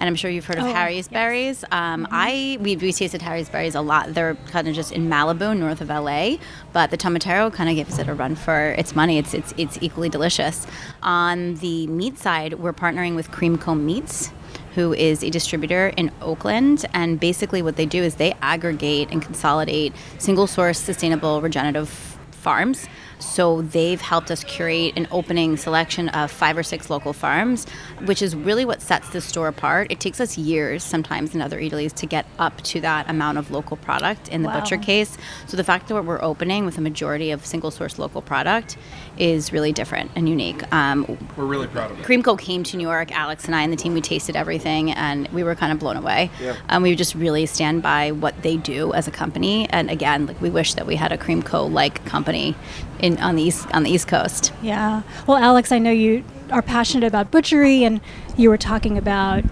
and 0.02 0.08
I'm 0.08 0.16
sure 0.16 0.32
you've 0.32 0.46
heard 0.46 0.58
of 0.58 0.64
oh, 0.64 0.72
Harry's 0.72 1.06
yes. 1.06 1.08
Berries. 1.08 1.64
Um, 1.70 2.02
mm-hmm. 2.02 2.06
I 2.10 2.58
we, 2.60 2.74
we 2.74 2.92
tasted 2.92 3.22
Harry's 3.22 3.48
Berries 3.48 3.76
a 3.76 3.80
lot. 3.80 4.12
They're 4.12 4.34
kind 4.48 4.66
of 4.66 4.74
just 4.74 4.90
in 4.90 5.08
Malibu, 5.08 5.56
north 5.56 5.80
of 5.80 5.90
LA, 5.90 6.38
but 6.72 6.90
the 6.90 6.98
tomatero 6.98 7.52
kind 7.52 7.70
of 7.70 7.76
gives 7.76 8.00
it 8.00 8.08
a 8.08 8.14
run 8.14 8.34
for 8.34 8.72
its 8.72 8.96
money. 8.96 9.16
It's 9.18 9.32
it's 9.32 9.54
it's 9.56 9.78
equally 9.80 10.08
delicious. 10.08 10.66
On 11.04 11.54
the 11.54 11.86
meat 11.86 12.18
side, 12.18 12.54
we're 12.54 12.72
partnering 12.72 13.14
with 13.14 13.30
Cream 13.30 13.56
Co. 13.56 13.76
Meats 13.76 14.32
who 14.74 14.92
is 14.92 15.22
a 15.22 15.30
distributor 15.30 15.88
in 15.96 16.10
Oakland. 16.20 16.84
And 16.94 17.20
basically, 17.20 17.62
what 17.62 17.76
they 17.76 17.86
do 17.86 18.02
is 18.02 18.16
they 18.16 18.32
aggregate 18.42 19.08
and 19.12 19.22
consolidate 19.22 19.92
single 20.18 20.48
source, 20.48 20.80
sustainable, 20.80 21.40
regenerative 21.40 21.88
farms 22.30 22.88
so 23.22 23.62
they've 23.62 24.00
helped 24.00 24.30
us 24.30 24.44
curate 24.44 24.92
an 24.96 25.08
opening 25.10 25.56
selection 25.56 26.08
of 26.10 26.30
five 26.30 26.56
or 26.56 26.62
six 26.62 26.90
local 26.90 27.12
farms, 27.12 27.66
which 28.04 28.22
is 28.22 28.34
really 28.34 28.64
what 28.64 28.82
sets 28.82 29.08
the 29.10 29.20
store 29.20 29.48
apart. 29.48 29.90
It 29.90 30.00
takes 30.00 30.20
us 30.20 30.36
years 30.36 30.82
sometimes 30.82 31.34
in 31.34 31.40
other 31.40 31.60
Eatalys 31.60 31.92
to 31.94 32.06
get 32.06 32.26
up 32.38 32.60
to 32.62 32.80
that 32.80 33.08
amount 33.08 33.38
of 33.38 33.50
local 33.50 33.76
product 33.76 34.28
in 34.28 34.42
the 34.42 34.48
wow. 34.48 34.60
butcher 34.60 34.76
case. 34.76 35.16
So 35.46 35.56
the 35.56 35.64
fact 35.64 35.88
that 35.88 36.02
we're 36.04 36.22
opening 36.22 36.64
with 36.64 36.78
a 36.78 36.80
majority 36.80 37.30
of 37.30 37.46
single 37.46 37.70
source 37.70 37.98
local 37.98 38.22
product 38.22 38.76
is 39.18 39.52
really 39.52 39.72
different 39.72 40.10
and 40.16 40.28
unique. 40.28 40.70
Um, 40.72 41.18
we're 41.36 41.44
really 41.44 41.68
proud 41.68 41.90
of 41.90 42.00
it. 42.00 42.04
Cream 42.04 42.22
Co. 42.22 42.36
came 42.36 42.64
to 42.64 42.76
New 42.76 42.88
York, 42.88 43.12
Alex 43.12 43.44
and 43.44 43.54
I 43.54 43.62
and 43.62 43.72
the 43.72 43.76
team, 43.76 43.94
we 43.94 44.00
tasted 44.00 44.36
everything 44.36 44.92
and 44.92 45.28
we 45.28 45.44
were 45.44 45.54
kind 45.54 45.72
of 45.72 45.78
blown 45.78 45.96
away. 45.96 46.30
Yeah. 46.40 46.56
Um, 46.68 46.82
we 46.82 46.94
just 46.96 47.14
really 47.14 47.46
stand 47.46 47.82
by 47.82 48.10
what 48.10 48.40
they 48.42 48.56
do 48.56 48.92
as 48.94 49.06
a 49.06 49.10
company. 49.10 49.68
And 49.70 49.90
again, 49.90 50.26
like 50.26 50.40
we 50.40 50.50
wish 50.50 50.74
that 50.74 50.86
we 50.86 50.96
had 50.96 51.12
a 51.12 51.18
Cream 51.18 51.42
Co. 51.42 51.66
like 51.66 52.04
company 52.04 52.54
in 53.02 53.18
on 53.18 53.36
the 53.36 53.42
east 53.42 53.66
on 53.74 53.82
the 53.82 53.90
East 53.90 54.08
Coast. 54.08 54.52
Yeah. 54.62 55.02
Well, 55.26 55.36
Alex, 55.36 55.72
I 55.72 55.78
know 55.78 55.90
you 55.90 56.24
are 56.50 56.62
passionate 56.62 57.06
about 57.06 57.30
butchery, 57.30 57.84
and 57.84 58.00
you 58.36 58.48
were 58.48 58.58
talking 58.58 58.96
about 58.96 59.44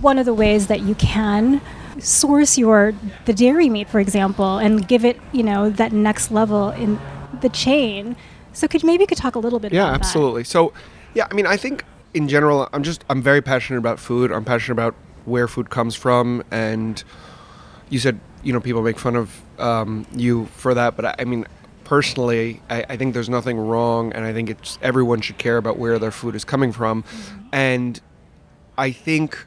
one 0.00 0.18
of 0.18 0.26
the 0.26 0.34
ways 0.34 0.66
that 0.66 0.80
you 0.80 0.94
can 0.94 1.60
source 1.98 2.56
your 2.56 2.94
the 3.26 3.32
dairy 3.32 3.68
meat, 3.68 3.88
for 3.88 4.00
example, 4.00 4.58
and 4.58 4.88
give 4.88 5.04
it 5.04 5.20
you 5.32 5.42
know 5.42 5.70
that 5.70 5.92
next 5.92 6.30
level 6.30 6.70
in 6.70 6.98
the 7.40 7.48
chain. 7.48 8.16
So 8.52 8.66
could 8.66 8.82
maybe 8.82 9.04
you 9.04 9.06
could 9.06 9.18
talk 9.18 9.34
a 9.36 9.38
little 9.38 9.60
bit? 9.60 9.72
Yeah, 9.72 9.88
about 9.88 10.00
absolutely. 10.00 10.42
That. 10.42 10.48
So, 10.48 10.72
yeah, 11.14 11.28
I 11.30 11.34
mean, 11.34 11.46
I 11.46 11.56
think 11.56 11.84
in 12.14 12.28
general, 12.28 12.68
I'm 12.72 12.82
just 12.82 13.04
I'm 13.08 13.22
very 13.22 13.42
passionate 13.42 13.78
about 13.78 13.98
food. 14.00 14.32
I'm 14.32 14.44
passionate 14.44 14.72
about 14.72 14.94
where 15.26 15.46
food 15.46 15.70
comes 15.70 15.94
from, 15.94 16.42
and 16.50 17.02
you 17.90 17.98
said 17.98 18.18
you 18.42 18.52
know 18.52 18.60
people 18.60 18.82
make 18.82 18.98
fun 18.98 19.16
of 19.16 19.42
um, 19.58 20.06
you 20.14 20.46
for 20.46 20.74
that, 20.74 20.96
but 20.96 21.04
I, 21.04 21.14
I 21.20 21.24
mean 21.24 21.46
personally, 21.90 22.62
I, 22.70 22.84
I, 22.90 22.96
think 22.96 23.14
there's 23.14 23.28
nothing 23.28 23.58
wrong, 23.58 24.12
and 24.12 24.24
I 24.24 24.32
think 24.32 24.48
it's 24.48 24.78
everyone 24.80 25.20
should 25.22 25.38
care 25.38 25.56
about 25.56 25.76
where 25.76 25.98
their 25.98 26.12
food 26.12 26.36
is 26.36 26.44
coming 26.44 26.70
from. 26.70 27.02
Mm-hmm. 27.02 27.38
And 27.50 28.00
I 28.78 28.92
think 28.92 29.44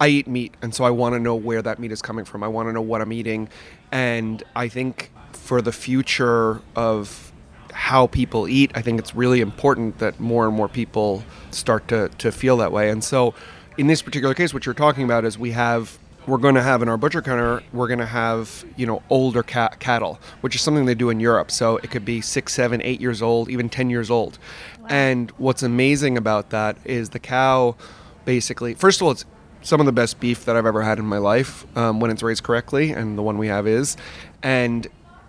I 0.00 0.08
eat 0.08 0.26
meat, 0.26 0.54
and 0.62 0.74
so 0.74 0.84
I 0.84 0.90
want 0.90 1.16
to 1.16 1.18
know 1.18 1.34
where 1.34 1.60
that 1.60 1.78
meat 1.78 1.92
is 1.92 2.00
coming 2.00 2.24
from. 2.24 2.42
I 2.42 2.48
want 2.48 2.70
to 2.70 2.72
know 2.72 2.80
what 2.80 3.02
I'm 3.02 3.12
eating, 3.12 3.50
and 3.92 4.42
I 4.56 4.68
think 4.68 5.10
for 5.32 5.60
the 5.60 5.70
future 5.70 6.62
of 6.74 7.30
how 7.74 8.06
people 8.06 8.48
eat, 8.48 8.70
I 8.74 8.80
think 8.80 8.98
it's 8.98 9.14
really 9.14 9.42
important 9.42 9.98
that 9.98 10.18
more 10.18 10.46
and 10.46 10.56
more 10.56 10.68
people 10.68 11.24
start 11.50 11.88
to, 11.88 12.08
to 12.08 12.32
feel 12.32 12.56
that 12.56 12.72
way. 12.72 12.88
And 12.88 13.04
so, 13.04 13.34
in 13.76 13.86
this 13.86 14.00
particular 14.00 14.32
case, 14.32 14.54
what 14.54 14.64
you're 14.64 14.74
talking 14.74 15.04
about 15.04 15.26
is 15.26 15.38
we 15.38 15.50
have 15.50 15.98
we're 16.26 16.38
going 16.38 16.54
to 16.56 16.62
have 16.62 16.82
in 16.82 16.88
our 16.88 16.96
butcher 16.96 17.22
counter, 17.22 17.62
we're 17.72 17.86
going 17.86 18.00
to 18.00 18.06
have, 18.06 18.64
you 18.76 18.86
know, 18.86 19.02
older 19.10 19.42
ca- 19.42 19.74
cattle, 19.78 20.18
which 20.40 20.54
is 20.54 20.60
something 20.60 20.84
they 20.84 20.94
do 20.94 21.10
in 21.10 21.20
Europe. 21.20 21.50
So 21.50 21.76
it 21.78 21.90
could 21.90 22.04
be 22.04 22.20
six, 22.20 22.52
seven, 22.52 22.82
eight 22.82 23.00
years 23.00 23.22
old, 23.22 23.48
even 23.48 23.68
10 23.68 23.90
years 23.90 24.10
old. 24.10 24.38
Wow. 24.80 24.86
And 24.90 25.30
what's 25.32 25.62
amazing 25.62 26.16
about 26.16 26.50
that 26.50 26.76
is 26.84 27.10
the 27.10 27.18
cow 27.18 27.76
basically, 28.24 28.74
first 28.74 29.00
of 29.00 29.06
all, 29.06 29.12
it's 29.12 29.24
some 29.62 29.80
of 29.80 29.86
the 29.86 29.92
best 29.92 30.20
beef 30.20 30.44
that 30.44 30.56
I've 30.56 30.66
ever 30.66 30.82
had 30.82 30.98
in 30.98 31.06
my 31.06 31.18
life 31.18 31.66
um, 31.76 31.98
when 32.00 32.10
it's 32.10 32.22
raised 32.22 32.44
correctly, 32.44 32.92
and 32.92 33.18
the 33.18 33.22
one 33.22 33.36
we 33.36 33.48
have 33.48 33.66
is. 33.66 33.96
And 34.42 34.86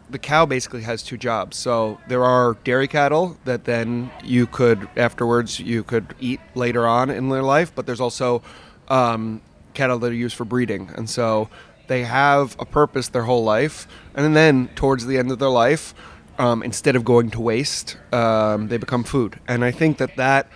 the 0.10 0.20
cow 0.20 0.46
basically 0.46 0.84
has 0.84 1.04
two 1.04 1.18
jobs. 1.18 1.58
So 1.58 2.00
there 2.08 2.24
are 2.24 2.56
dairy 2.63 2.88
cattle 2.88 3.38
that 3.46 3.66
then 3.66 4.12
you 4.24 4.48
could 4.48 4.88
afterwards 4.96 5.60
you 5.60 5.84
could 5.84 6.16
eat 6.20 6.39
later 6.56 6.88
on 6.88 7.10
in 7.10 7.30
their 7.30 7.44
life, 7.44 7.74
but 7.74 7.86
there's 7.86 8.00
also 8.00 8.42
um, 8.89 9.42
cattle 9.78 10.00
that 10.00 10.12
are 10.12 10.24
used 10.26 10.36
for 10.36 10.46
breeding. 10.46 10.90
And 10.96 11.10
so 11.10 11.50
they 11.88 12.04
have 12.04 12.56
a 12.60 12.66
purpose 12.66 13.08
their 13.10 13.24
whole 13.24 13.44
life. 13.44 13.88
And 14.16 14.36
then 14.36 14.68
towards 14.76 15.06
the 15.06 15.18
end 15.18 15.32
of 15.32 15.40
their 15.40 15.56
life, 15.66 15.94
um, 16.38 16.64
instead 16.64 16.96
of 16.96 17.06
going 17.06 17.30
to 17.32 17.42
waste, 17.42 17.98
um, 18.12 18.68
they 18.68 18.78
become 18.78 19.04
food. 19.04 19.40
And 19.48 19.64
I 19.64 19.72
think 19.72 19.98
that 19.98 20.16
that 20.18 20.48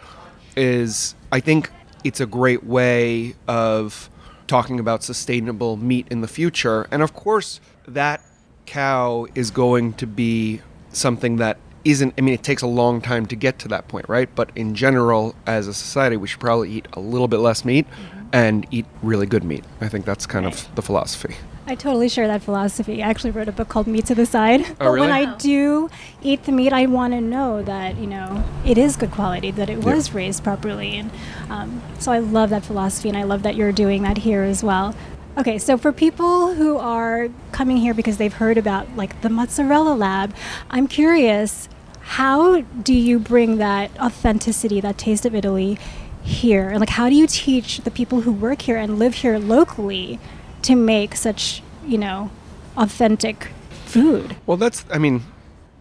is, 0.55 1.15
I 1.31 1.39
think 1.39 1.69
it's 2.03 2.19
a 2.19 2.25
great 2.25 2.63
way 2.63 3.35
of 3.47 4.09
talking 4.47 4.79
about 4.79 5.03
sustainable 5.03 5.77
meat 5.77 6.07
in 6.11 6.21
the 6.21 6.27
future. 6.27 6.87
And 6.91 7.01
of 7.01 7.13
course, 7.13 7.61
that 7.87 8.21
cow 8.65 9.27
is 9.33 9.51
going 9.51 9.93
to 9.93 10.07
be 10.07 10.61
something 10.91 11.37
that 11.37 11.57
isn't 11.83 12.13
i 12.17 12.21
mean 12.21 12.33
it 12.33 12.43
takes 12.43 12.61
a 12.61 12.67
long 12.67 13.01
time 13.01 13.25
to 13.25 13.35
get 13.35 13.59
to 13.59 13.67
that 13.67 13.87
point 13.87 14.07
right 14.07 14.29
but 14.35 14.49
in 14.55 14.75
general 14.75 15.35
as 15.45 15.67
a 15.67 15.73
society 15.73 16.17
we 16.17 16.27
should 16.27 16.39
probably 16.39 16.69
eat 16.71 16.87
a 16.93 16.99
little 16.99 17.27
bit 17.27 17.37
less 17.37 17.65
meat 17.65 17.87
mm-hmm 17.89 18.21
and 18.33 18.65
eat 18.71 18.85
really 19.01 19.25
good 19.25 19.43
meat. 19.43 19.63
I 19.79 19.89
think 19.89 20.05
that's 20.05 20.25
kind 20.25 20.45
right. 20.45 20.53
of 20.53 20.75
the 20.75 20.81
philosophy. 20.81 21.35
I 21.67 21.75
totally 21.75 22.09
share 22.09 22.27
that 22.27 22.41
philosophy. 22.41 23.03
I 23.03 23.09
actually 23.09 23.31
wrote 23.31 23.47
a 23.47 23.51
book 23.51 23.69
called 23.69 23.87
Meat 23.87 24.05
to 24.07 24.15
the 24.15 24.25
Side. 24.25 24.61
Oh, 24.61 24.75
but 24.79 24.91
really? 24.91 25.01
when 25.01 25.11
I 25.11 25.35
do 25.37 25.89
eat 26.21 26.43
the 26.43 26.51
meat, 26.51 26.73
I 26.73 26.85
want 26.87 27.13
to 27.13 27.21
know 27.21 27.61
that 27.61 27.97
you 27.97 28.07
know 28.07 28.43
it 28.65 28.77
is 28.77 28.95
good 28.95 29.11
quality, 29.11 29.51
that 29.51 29.69
it 29.69 29.83
was 29.83 30.09
yeah. 30.09 30.17
raised 30.17 30.43
properly, 30.43 30.97
and 30.97 31.11
um, 31.49 31.81
so 31.99 32.11
I 32.11 32.19
love 32.19 32.49
that 32.49 32.65
philosophy, 32.65 33.09
and 33.09 33.17
I 33.17 33.23
love 33.23 33.43
that 33.43 33.55
you're 33.55 33.71
doing 33.71 34.03
that 34.03 34.17
here 34.17 34.43
as 34.43 34.63
well. 34.63 34.95
Okay, 35.37 35.57
so 35.57 35.77
for 35.77 35.93
people 35.93 36.53
who 36.55 36.77
are 36.77 37.29
coming 37.53 37.77
here 37.77 37.93
because 37.93 38.17
they've 38.17 38.33
heard 38.33 38.57
about 38.57 38.95
like 38.97 39.21
the 39.21 39.29
mozzarella 39.29 39.95
lab, 39.95 40.35
I'm 40.69 40.87
curious, 40.87 41.69
how 42.01 42.61
do 42.61 42.93
you 42.93 43.17
bring 43.17 43.57
that 43.57 43.91
authenticity, 43.97 44.81
that 44.81 44.97
taste 44.97 45.25
of 45.25 45.33
Italy 45.33 45.79
here? 46.21 46.69
And 46.69 46.81
like, 46.81 46.89
how 46.89 47.07
do 47.07 47.15
you 47.15 47.27
teach 47.27 47.79
the 47.79 47.91
people 47.91 48.21
who 48.21 48.31
work 48.31 48.63
here 48.63 48.75
and 48.75 48.99
live 48.99 49.15
here 49.15 49.39
locally 49.39 50.19
to 50.63 50.75
make 50.75 51.15
such, 51.15 51.63
you 51.87 51.97
know, 51.97 52.29
authentic 52.75 53.47
food? 53.85 54.35
Well, 54.45 54.57
that's, 54.57 54.83
I 54.91 54.97
mean, 54.97 55.23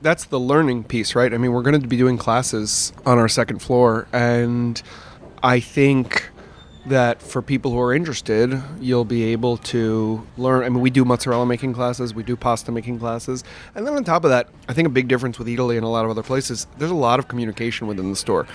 that's 0.00 0.25
the 0.25 0.38
learning 0.38 0.85
piece, 0.85 1.16
right? 1.16 1.35
I 1.35 1.38
mean, 1.38 1.52
we're 1.52 1.62
going 1.62 1.80
to 1.80 1.87
be 1.87 1.97
doing 1.97 2.16
classes 2.16 2.92
on 3.04 3.19
our 3.19 3.28
second 3.28 3.59
floor, 3.61 4.07
and 4.12 4.80
I 5.42 5.59
think 5.61 6.30
that 6.87 7.21
for 7.21 7.43
people 7.43 7.71
who 7.71 7.81
are 7.81 7.93
interested, 7.93 8.61
you'll 8.81 9.05
be 9.05 9.25
able 9.25 9.57
to 9.59 10.27
learn. 10.37 10.65
I 10.65 10.69
mean, 10.69 10.81
we 10.81 10.91
do 10.91 11.05
mozzarella 11.05 11.47
making 11.47 11.73
classes, 11.75 12.15
we 12.15 12.23
do 12.23 12.37
pasta 12.37 12.73
making 12.73 12.99
classes, 12.99 13.45
and 13.75 13.87
then 13.87 13.95
on 13.95 14.05
top 14.05 14.25
of 14.25 14.31
that, 14.31 14.49
I 14.69 14.73
think 14.73 14.87
a 14.87 14.91
big 14.91 15.09
difference 15.09 15.39
with 15.39 15.49
Eataly 15.49 15.77
and 15.77 15.85
a 15.85 15.89
lot 15.89 16.05
of 16.05 16.11
other 16.11 16.23
places, 16.23 16.67
there's 16.79 16.91
a 16.91 16.95
lot 16.95 17.19
of 17.19 17.29
communication 17.29 17.87
within 17.87 18.11
the 18.11 18.17
store 18.17 18.47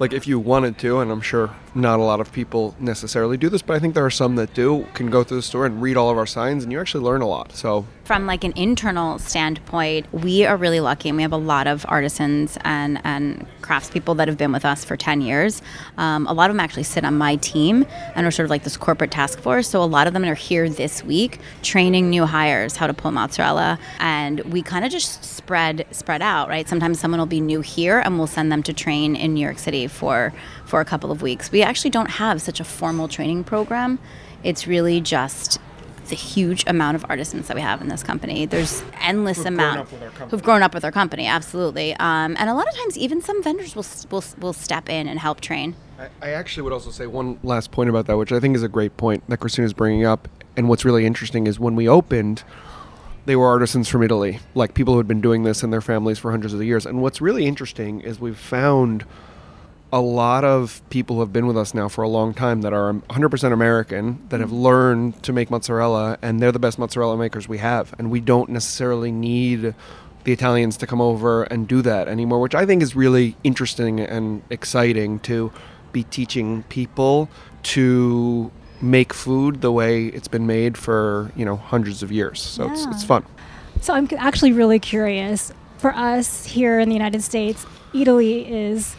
like 0.00 0.14
if 0.14 0.26
you 0.26 0.38
wanted 0.38 0.78
to, 0.78 0.98
and 1.00 1.12
I'm 1.12 1.20
sure 1.20 1.54
not 1.74 2.00
a 2.00 2.02
lot 2.02 2.20
of 2.20 2.32
people 2.32 2.74
necessarily 2.80 3.36
do 3.36 3.50
this, 3.50 3.60
but 3.60 3.76
I 3.76 3.78
think 3.78 3.94
there 3.94 4.04
are 4.04 4.10
some 4.10 4.34
that 4.36 4.54
do, 4.54 4.86
can 4.94 5.10
go 5.10 5.22
through 5.22 5.36
the 5.36 5.42
store 5.42 5.66
and 5.66 5.80
read 5.80 5.96
all 5.96 6.10
of 6.10 6.16
our 6.16 6.26
signs, 6.26 6.64
and 6.64 6.72
you 6.72 6.80
actually 6.80 7.04
learn 7.04 7.20
a 7.20 7.28
lot. 7.28 7.52
So 7.52 7.86
from 8.10 8.26
like 8.26 8.42
an 8.42 8.52
internal 8.56 9.20
standpoint, 9.20 10.04
we 10.12 10.44
are 10.44 10.56
really 10.56 10.80
lucky, 10.80 11.08
and 11.08 11.14
we 11.14 11.22
have 11.22 11.30
a 11.30 11.36
lot 11.36 11.68
of 11.68 11.86
artisans 11.88 12.58
and 12.62 13.00
and 13.04 13.46
craftspeople 13.62 14.16
that 14.16 14.26
have 14.26 14.36
been 14.36 14.50
with 14.50 14.64
us 14.64 14.84
for 14.84 14.96
10 14.96 15.20
years. 15.20 15.62
Um, 15.96 16.26
a 16.26 16.32
lot 16.32 16.50
of 16.50 16.56
them 16.56 16.58
actually 16.58 16.82
sit 16.82 17.04
on 17.04 17.16
my 17.16 17.36
team 17.36 17.86
and 18.16 18.26
are 18.26 18.32
sort 18.32 18.46
of 18.46 18.50
like 18.50 18.64
this 18.64 18.76
corporate 18.76 19.12
task 19.12 19.38
force. 19.38 19.68
So 19.68 19.80
a 19.80 19.84
lot 19.84 20.08
of 20.08 20.12
them 20.12 20.24
are 20.24 20.34
here 20.34 20.68
this 20.68 21.04
week 21.04 21.38
training 21.62 22.10
new 22.10 22.26
hires 22.26 22.74
how 22.74 22.88
to 22.88 22.94
pull 22.94 23.12
mozzarella, 23.12 23.78
and 24.00 24.40
we 24.40 24.60
kind 24.60 24.84
of 24.84 24.90
just 24.90 25.22
spread 25.22 25.86
spread 25.92 26.20
out, 26.20 26.48
right? 26.48 26.68
Sometimes 26.68 26.98
someone 26.98 27.20
will 27.20 27.26
be 27.26 27.40
new 27.40 27.60
here, 27.60 28.00
and 28.00 28.18
we'll 28.18 28.26
send 28.26 28.50
them 28.50 28.64
to 28.64 28.72
train 28.72 29.14
in 29.14 29.34
New 29.34 29.40
York 29.40 29.60
City 29.60 29.86
for 29.86 30.32
for 30.64 30.80
a 30.80 30.84
couple 30.84 31.12
of 31.12 31.22
weeks. 31.22 31.52
We 31.52 31.62
actually 31.62 31.90
don't 31.90 32.10
have 32.10 32.42
such 32.42 32.58
a 32.58 32.64
formal 32.64 33.06
training 33.06 33.44
program. 33.44 34.00
It's 34.42 34.66
really 34.66 35.00
just 35.00 35.60
the 36.10 36.16
huge 36.16 36.64
amount 36.66 36.96
of 36.96 37.04
artisans 37.08 37.48
that 37.48 37.54
we 37.54 37.62
have 37.62 37.80
in 37.80 37.88
this 37.88 38.02
company. 38.02 38.44
There's 38.44 38.82
endless 39.00 39.38
who've 39.38 39.46
amount 39.46 39.88
who've 39.88 40.42
grown 40.42 40.62
up 40.62 40.74
with 40.74 40.84
our 40.84 40.92
company, 40.92 41.26
absolutely. 41.26 41.94
Um, 41.94 42.36
and 42.38 42.50
a 42.50 42.54
lot 42.54 42.68
of 42.68 42.74
times, 42.76 42.98
even 42.98 43.22
some 43.22 43.42
vendors 43.42 43.74
will, 43.74 43.86
will 44.10 44.24
will 44.38 44.52
step 44.52 44.88
in 44.88 45.08
and 45.08 45.18
help 45.18 45.40
train. 45.40 45.74
I, 45.98 46.08
I 46.20 46.30
actually 46.30 46.64
would 46.64 46.72
also 46.72 46.90
say 46.90 47.06
one 47.06 47.38
last 47.42 47.70
point 47.70 47.88
about 47.88 48.06
that, 48.06 48.16
which 48.16 48.32
I 48.32 48.40
think 48.40 48.54
is 48.56 48.62
a 48.62 48.68
great 48.68 48.96
point 48.96 49.22
that 49.28 49.38
Christina 49.38 49.66
is 49.66 49.72
bringing 49.72 50.04
up. 50.04 50.28
And 50.56 50.68
what's 50.68 50.84
really 50.84 51.06
interesting 51.06 51.46
is 51.46 51.58
when 51.58 51.76
we 51.76 51.88
opened, 51.88 52.42
they 53.24 53.36
were 53.36 53.46
artisans 53.46 53.88
from 53.88 54.02
Italy, 54.02 54.40
like 54.54 54.74
people 54.74 54.94
who 54.94 54.98
had 54.98 55.08
been 55.08 55.20
doing 55.20 55.44
this 55.44 55.62
in 55.62 55.70
their 55.70 55.80
families 55.80 56.18
for 56.18 56.30
hundreds 56.30 56.52
of 56.52 56.62
years. 56.62 56.84
And 56.84 57.00
what's 57.00 57.20
really 57.20 57.46
interesting 57.46 58.00
is 58.00 58.18
we've 58.18 58.38
found 58.38 59.04
a 59.92 60.00
lot 60.00 60.44
of 60.44 60.82
people 60.90 61.16
who 61.16 61.20
have 61.20 61.32
been 61.32 61.46
with 61.46 61.56
us 61.56 61.74
now 61.74 61.88
for 61.88 62.02
a 62.02 62.08
long 62.08 62.32
time 62.32 62.62
that 62.62 62.72
are 62.72 62.92
100% 62.92 63.52
American 63.52 64.24
that 64.28 64.40
have 64.40 64.50
mm-hmm. 64.50 64.62
learned 64.62 65.22
to 65.24 65.32
make 65.32 65.50
mozzarella, 65.50 66.18
and 66.22 66.40
they're 66.40 66.52
the 66.52 66.58
best 66.60 66.78
mozzarella 66.78 67.16
makers 67.16 67.48
we 67.48 67.58
have. 67.58 67.94
And 67.98 68.10
we 68.10 68.20
don't 68.20 68.50
necessarily 68.50 69.10
need 69.10 69.74
the 70.24 70.32
Italians 70.32 70.76
to 70.78 70.86
come 70.86 71.00
over 71.00 71.44
and 71.44 71.66
do 71.66 71.82
that 71.82 72.08
anymore, 72.08 72.40
which 72.40 72.54
I 72.54 72.66
think 72.66 72.82
is 72.82 72.94
really 72.94 73.36
interesting 73.42 74.00
and 74.00 74.42
exciting 74.50 75.18
to 75.20 75.52
be 75.92 76.04
teaching 76.04 76.62
people 76.64 77.28
to 77.62 78.50
make 78.80 79.12
food 79.12 79.60
the 79.60 79.72
way 79.72 80.06
it's 80.06 80.28
been 80.28 80.46
made 80.46 80.78
for 80.78 81.30
you 81.36 81.44
know 81.44 81.56
hundreds 81.56 82.02
of 82.02 82.12
years. 82.12 82.40
So 82.40 82.66
yeah. 82.66 82.72
it's 82.72 82.86
it's 82.86 83.04
fun. 83.04 83.24
So 83.80 83.94
I'm 83.94 84.08
actually 84.18 84.52
really 84.52 84.78
curious. 84.78 85.52
For 85.78 85.94
us 85.94 86.44
here 86.44 86.78
in 86.78 86.90
the 86.90 86.94
United 86.94 87.22
States, 87.22 87.64
Italy 87.94 88.46
is 88.46 88.94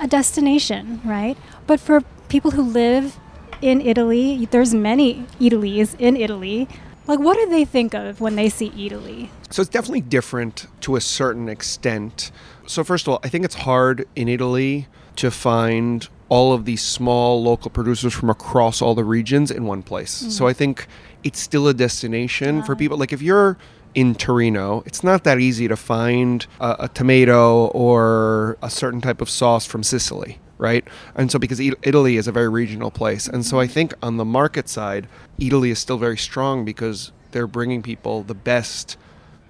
a 0.00 0.06
destination, 0.06 1.00
right? 1.04 1.36
But 1.66 1.80
for 1.80 2.02
people 2.28 2.52
who 2.52 2.62
live 2.62 3.18
in 3.60 3.80
Eataly, 3.80 4.48
there's 4.50 4.74
many 4.74 5.26
Eatalys 5.40 5.94
in 5.98 6.16
Italy. 6.16 6.68
Like, 7.06 7.18
what 7.18 7.36
do 7.36 7.48
they 7.48 7.64
think 7.64 7.94
of 7.94 8.20
when 8.20 8.36
they 8.36 8.48
see 8.48 8.70
Eataly? 8.70 9.28
So 9.50 9.62
it's 9.62 9.70
definitely 9.70 10.02
different 10.02 10.66
to 10.82 10.96
a 10.96 11.00
certain 11.00 11.48
extent. 11.48 12.30
So 12.66 12.84
first 12.84 13.06
of 13.06 13.12
all, 13.12 13.20
I 13.22 13.28
think 13.28 13.44
it's 13.44 13.56
hard 13.56 14.06
in 14.16 14.28
Italy 14.28 14.86
to 15.16 15.30
find 15.30 16.08
all 16.28 16.54
of 16.54 16.64
these 16.64 16.80
small 16.80 17.42
local 17.42 17.70
producers 17.70 18.14
from 18.14 18.30
across 18.30 18.80
all 18.80 18.94
the 18.94 19.04
regions 19.04 19.50
in 19.50 19.66
one 19.66 19.82
place. 19.82 20.22
Mm-hmm. 20.22 20.30
So 20.30 20.46
I 20.46 20.54
think 20.54 20.86
it's 21.22 21.38
still 21.38 21.68
a 21.68 21.74
destination 21.74 22.62
for 22.62 22.74
people. 22.74 22.96
Like 22.96 23.12
if 23.12 23.20
you're 23.20 23.58
in 23.94 24.14
Torino, 24.14 24.82
it's 24.86 25.04
not 25.04 25.24
that 25.24 25.38
easy 25.38 25.68
to 25.68 25.76
find 25.76 26.46
a, 26.60 26.76
a, 26.80 26.88
tomato 26.88 27.66
or 27.68 28.56
a 28.62 28.70
certain 28.70 29.00
type 29.00 29.20
of 29.20 29.28
sauce 29.28 29.66
from 29.66 29.82
Sicily, 29.82 30.38
right? 30.58 30.86
And 31.14 31.30
so, 31.30 31.38
because 31.38 31.60
Italy 31.60 32.16
is 32.16 32.26
a 32.26 32.32
very 32.32 32.48
regional 32.48 32.90
place. 32.90 33.26
And 33.26 33.44
so, 33.44 33.60
I 33.60 33.66
think 33.66 33.94
on 34.02 34.16
the 34.16 34.24
market 34.24 34.68
side, 34.68 35.08
Eataly 35.38 35.70
is 35.70 35.78
still 35.78 35.98
very 35.98 36.18
strong 36.18 36.64
because 36.64 37.12
they're 37.32 37.46
bringing 37.46 37.82
people 37.82 38.22
the 38.22 38.34
best 38.34 38.96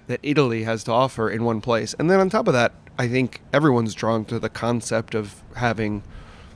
that 0.07 0.19
Italy 0.23 0.63
has 0.63 0.83
to 0.85 0.91
offer 0.91 1.29
in 1.29 1.43
one 1.43 1.61
place. 1.61 1.93
And 1.97 2.09
then 2.09 2.19
on 2.19 2.29
top 2.29 2.47
of 2.47 2.53
that, 2.53 2.73
I 2.97 3.07
think 3.07 3.41
everyone's 3.51 3.93
drawn 3.93 4.25
to 4.25 4.39
the 4.39 4.49
concept 4.49 5.15
of 5.15 5.41
having 5.55 6.03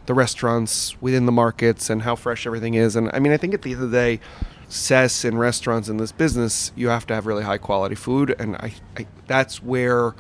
the 0.05 0.13
restaurants 0.13 0.99
within 1.01 1.25
the 1.25 1.31
markets 1.31 1.89
and 1.89 2.03
how 2.03 2.15
fresh 2.15 2.45
everything 2.45 2.73
is. 2.73 2.95
And 2.95 3.09
I 3.13 3.19
mean, 3.19 3.33
I 3.33 3.37
think 3.37 3.53
at 3.53 3.61
the 3.61 3.73
end 3.73 3.83
of 3.83 3.91
the 3.91 3.97
day, 3.97 4.19
success 4.67 5.23
in 5.23 5.37
restaurants 5.37 5.89
in 5.89 5.97
this 5.97 6.11
business, 6.11 6.71
you 6.75 6.89
have 6.89 7.07
to 7.07 7.15
have 7.15 7.25
really 7.25 7.43
high 7.43 7.57
quality 7.57 7.95
food, 7.95 8.35
and 8.37 8.55
I, 8.57 8.73
I 8.97 9.07
that's 9.27 9.63
where 9.63 10.13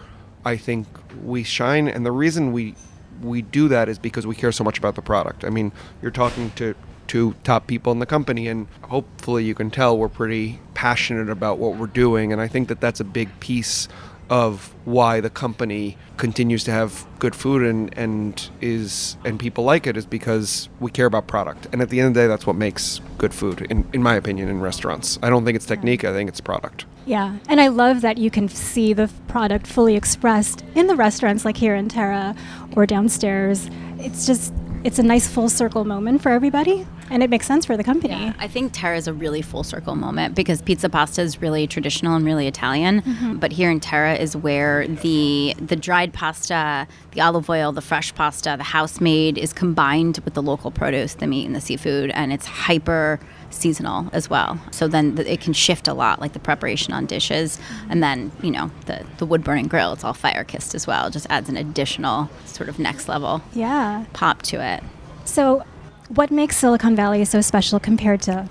I 0.45 0.57
think 0.57 0.87
we 1.23 1.43
shine. 1.43 1.87
And 1.87 2.05
the 2.05 2.11
reason 2.11 2.51
we 2.51 2.75
we 3.21 3.41
do 3.41 3.67
that 3.67 3.89
is 3.89 3.99
because 3.99 4.27
we 4.27 4.35
care 4.35 4.51
so 4.51 4.63
much 4.63 4.77
about 4.77 4.95
the 4.95 5.01
product. 5.01 5.43
I 5.43 5.49
mean, 5.49 5.71
you're 6.01 6.11
talking 6.11 6.51
to 6.51 6.75
to 7.07 7.33
top 7.43 7.67
people 7.67 7.91
in 7.91 7.99
the 7.99 8.05
company, 8.05 8.47
and 8.47 8.67
hopefully 8.83 9.43
you 9.43 9.55
can 9.55 9.69
tell 9.69 9.97
we're 9.97 10.09
pretty 10.09 10.59
passionate 10.73 11.29
about 11.29 11.57
what 11.57 11.77
we're 11.77 11.87
doing. 11.87 12.31
And 12.31 12.41
I 12.41 12.47
think 12.47 12.67
that 12.69 12.81
that's 12.81 12.99
a 12.99 13.05
big 13.05 13.39
piece 13.39 13.87
of 14.29 14.73
why 14.85 15.21
the 15.21 15.29
company 15.29 15.97
continues 16.17 16.63
to 16.63 16.71
have 16.71 17.05
good 17.19 17.35
food 17.35 17.63
and, 17.63 17.95
and 17.97 18.49
is 18.61 19.17
and 19.23 19.39
people 19.39 19.63
like 19.63 19.87
it 19.87 19.95
is 19.95 20.05
because 20.05 20.69
we 20.79 20.91
care 20.91 21.05
about 21.05 21.27
product. 21.27 21.67
And 21.71 21.81
at 21.81 21.89
the 21.89 21.99
end 21.99 22.09
of 22.09 22.13
the 22.13 22.21
day 22.21 22.27
that's 22.27 22.45
what 22.45 22.55
makes 22.55 22.99
good 23.17 23.33
food 23.33 23.61
in, 23.69 23.87
in 23.93 24.03
my 24.03 24.15
opinion 24.15 24.49
in 24.49 24.59
restaurants. 24.59 25.17
I 25.23 25.29
don't 25.29 25.45
think 25.45 25.55
it's 25.55 25.65
technique, 25.65 26.03
I 26.03 26.13
think 26.13 26.29
it's 26.29 26.41
product. 26.41 26.85
Yeah. 27.05 27.37
And 27.47 27.61
I 27.61 27.67
love 27.69 28.01
that 28.01 28.17
you 28.17 28.29
can 28.29 28.49
see 28.49 28.93
the 28.93 29.09
product 29.27 29.65
fully 29.65 29.95
expressed 29.95 30.63
in 30.75 30.87
the 30.87 30.95
restaurants 30.95 31.45
like 31.45 31.57
here 31.57 31.75
in 31.75 31.87
Terra 31.87 32.35
or 32.75 32.85
downstairs. 32.85 33.69
It's 33.99 34.25
just 34.25 34.53
it's 34.83 34.99
a 34.99 35.03
nice 35.03 35.27
full 35.27 35.49
circle 35.49 35.85
moment 35.85 36.21
for 36.21 36.29
everybody 36.29 36.85
and 37.09 37.23
it 37.23 37.29
makes 37.29 37.45
sense 37.45 37.65
for 37.65 37.77
the 37.77 37.83
company. 37.83 38.13
Yeah, 38.13 38.33
I 38.39 38.47
think 38.47 38.71
Terra 38.73 38.97
is 38.97 39.07
a 39.07 39.13
really 39.13 39.41
full 39.41 39.63
circle 39.63 39.95
moment 39.95 40.35
because 40.35 40.61
pizza 40.61 40.89
pasta 40.89 41.21
is 41.21 41.41
really 41.41 41.67
traditional 41.67 42.15
and 42.15 42.25
really 42.25 42.47
Italian. 42.47 43.01
Mm-hmm. 43.01 43.37
But 43.37 43.51
here 43.51 43.71
in 43.71 43.79
Terra 43.79 44.15
is 44.15 44.35
where 44.35 44.87
the 44.87 45.55
the 45.59 45.75
dried 45.75 46.13
pasta, 46.13 46.87
the 47.11 47.21
olive 47.21 47.49
oil, 47.49 47.71
the 47.71 47.81
fresh 47.81 48.13
pasta, 48.13 48.55
the 48.57 48.63
house 48.63 48.99
made 48.99 49.37
is 49.37 49.53
combined 49.53 50.19
with 50.25 50.33
the 50.33 50.41
local 50.41 50.71
produce, 50.71 51.15
the 51.15 51.27
meat 51.27 51.45
and 51.45 51.55
the 51.55 51.61
seafood, 51.61 52.11
and 52.11 52.33
it's 52.33 52.45
hyper 52.45 53.19
seasonal 53.49 54.09
as 54.11 54.29
well. 54.29 54.59
So 54.71 54.87
then 54.87 55.17
it 55.17 55.41
can 55.41 55.53
shift 55.53 55.87
a 55.87 55.93
lot, 55.93 56.19
like 56.19 56.33
the 56.33 56.39
preparation 56.39 56.93
on 56.93 57.05
dishes, 57.05 57.57
mm-hmm. 57.57 57.91
and 57.91 58.03
then 58.03 58.31
you 58.41 58.51
know 58.51 58.71
the 58.85 59.05
the 59.17 59.25
wood 59.25 59.43
burning 59.43 59.67
grill. 59.67 59.93
It's 59.93 60.03
all 60.03 60.13
fire 60.13 60.43
kissed 60.43 60.75
as 60.75 60.85
well. 60.87 61.07
It 61.07 61.11
just 61.11 61.27
adds 61.29 61.49
an 61.49 61.57
additional 61.57 62.29
sort 62.45 62.69
of 62.69 62.79
next 62.79 63.07
level 63.07 63.41
yeah 63.53 64.05
pop 64.13 64.41
to 64.43 64.63
it. 64.63 64.83
So 65.25 65.63
what 66.09 66.31
makes 66.31 66.57
Silicon 66.57 66.95
Valley 66.95 67.25
so 67.25 67.41
special 67.41 67.79
compared 67.79 68.21
to 68.23 68.47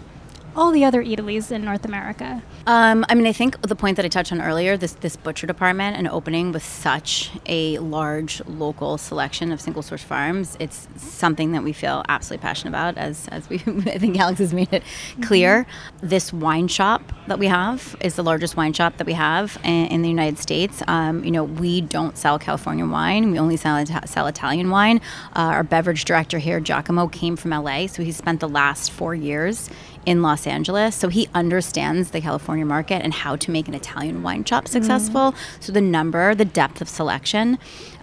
all 0.55 0.71
the 0.71 0.85
other 0.85 1.03
Eatalys 1.03 1.51
in 1.51 1.65
North 1.65 1.85
America? 1.85 2.43
Um, 2.69 3.07
I 3.09 3.15
mean, 3.15 3.29
I 3.29 3.33
think 3.33 3.61
the 3.63 3.77
point 3.77 3.95
that 3.95 4.05
I 4.05 4.09
touched 4.09 4.33
on 4.33 4.43
earlier, 4.43 4.77
this 4.77 4.95
this 4.95 5.15
butcher 5.15 5.47
department 5.47 5.97
and 5.97 6.09
opening 6.09 6.51
with 6.51 6.65
such 6.65 7.31
a 7.47 7.79
large 7.79 8.45
local 8.47 8.99
selection 8.99 9.53
of 9.53 9.61
single 9.61 9.83
source 9.83 10.03
farms, 10.03 10.57
it's 10.59 10.89
something 10.97 11.53
that 11.53 11.63
we 11.63 11.73
feel 11.73 12.03
absolutely 12.09 12.43
passionate 12.43 12.71
about. 12.71 12.99
As 12.99 13.29
as 13.29 13.49
we, 13.49 13.57
I 13.67 13.99
think 13.99 14.19
Alex 14.19 14.41
has 14.41 14.53
made 14.53 14.73
it 14.73 14.83
clear. 15.23 15.63
Mm-hmm. 15.63 16.09
This 16.09 16.33
wine 16.33 16.67
shop 16.67 17.13
that 17.29 17.39
we 17.39 17.47
have 17.47 17.95
is 18.01 18.17
the 18.17 18.25
largest 18.25 18.57
wine 18.57 18.73
shop 18.73 18.97
that 18.97 19.07
we 19.07 19.13
have 19.13 19.57
in, 19.63 19.87
in 19.87 20.03
the 20.03 20.09
United 20.09 20.39
States. 20.39 20.83
Um, 20.89 21.23
you 21.23 21.31
know, 21.31 21.45
we 21.45 21.83
don't 21.83 22.19
sell 22.19 22.37
California 22.37 22.85
wine; 22.85 23.31
we 23.31 23.39
only 23.39 23.57
sell 23.57 23.87
sell 24.07 24.27
Italian 24.27 24.71
wine. 24.71 25.01
Uh, 25.37 25.55
our 25.55 25.63
beverage 25.63 26.05
director 26.05 26.39
here, 26.39 26.59
Giacomo, 26.59 27.07
came 27.07 27.37
from 27.37 27.53
LA, 27.53 27.87
so 27.87 28.03
he 28.03 28.11
spent 28.11 28.41
the 28.41 28.49
last 28.49 28.91
four 28.91 29.15
years 29.15 29.71
in 30.07 30.23
Los 30.23 30.47
Angeles, 30.47 30.95
so 30.95 31.09
he 31.09 31.29
understands 31.35 32.13
the 32.13 32.21
California 32.21 32.56
market 32.65 33.03
and 33.03 33.13
how 33.13 33.37
to 33.37 33.51
make 33.51 33.69
an 33.69 33.75
Italian 33.75 34.23
wine 34.23 34.45
shop 34.45 34.69
successful. 34.69 35.33
Mm. 35.33 35.37
So 35.61 35.73
the 35.73 35.81
number, 35.81 36.35
the 36.35 36.45
depth 36.45 36.81
of 36.81 36.89
selection. 36.89 37.59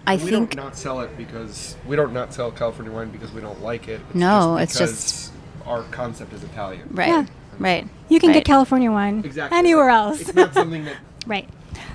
I 0.06 0.16
think. 0.16 0.24
we 0.24 0.30
think 0.30 0.54
don't 0.54 0.64
not 0.64 0.76
sell 0.76 1.00
it 1.00 1.16
because 1.16 1.76
we 1.86 1.96
don't 1.96 2.12
not 2.12 2.34
sell 2.34 2.50
California 2.50 2.92
wine 2.92 3.10
because 3.10 3.32
we 3.32 3.40
don't 3.40 3.62
like 3.62 3.88
it. 3.88 4.00
It's 4.08 4.14
no, 4.14 4.58
just 4.58 4.70
it's 4.70 4.78
just 4.78 5.32
our 5.66 5.82
concept 5.84 6.32
is 6.32 6.44
Italian. 6.44 6.88
Right. 6.90 7.08
Yeah. 7.08 7.26
Right. 7.58 7.88
You 8.08 8.20
can 8.20 8.30
right. 8.30 8.34
get 8.34 8.44
California 8.44 8.90
wine 8.90 9.22
exactly. 9.24 9.56
anywhere 9.56 9.88
else. 9.88 10.20
It's 10.20 10.34
not 10.34 10.54
something 10.54 10.84
that. 10.84 10.96
right. 11.26 11.48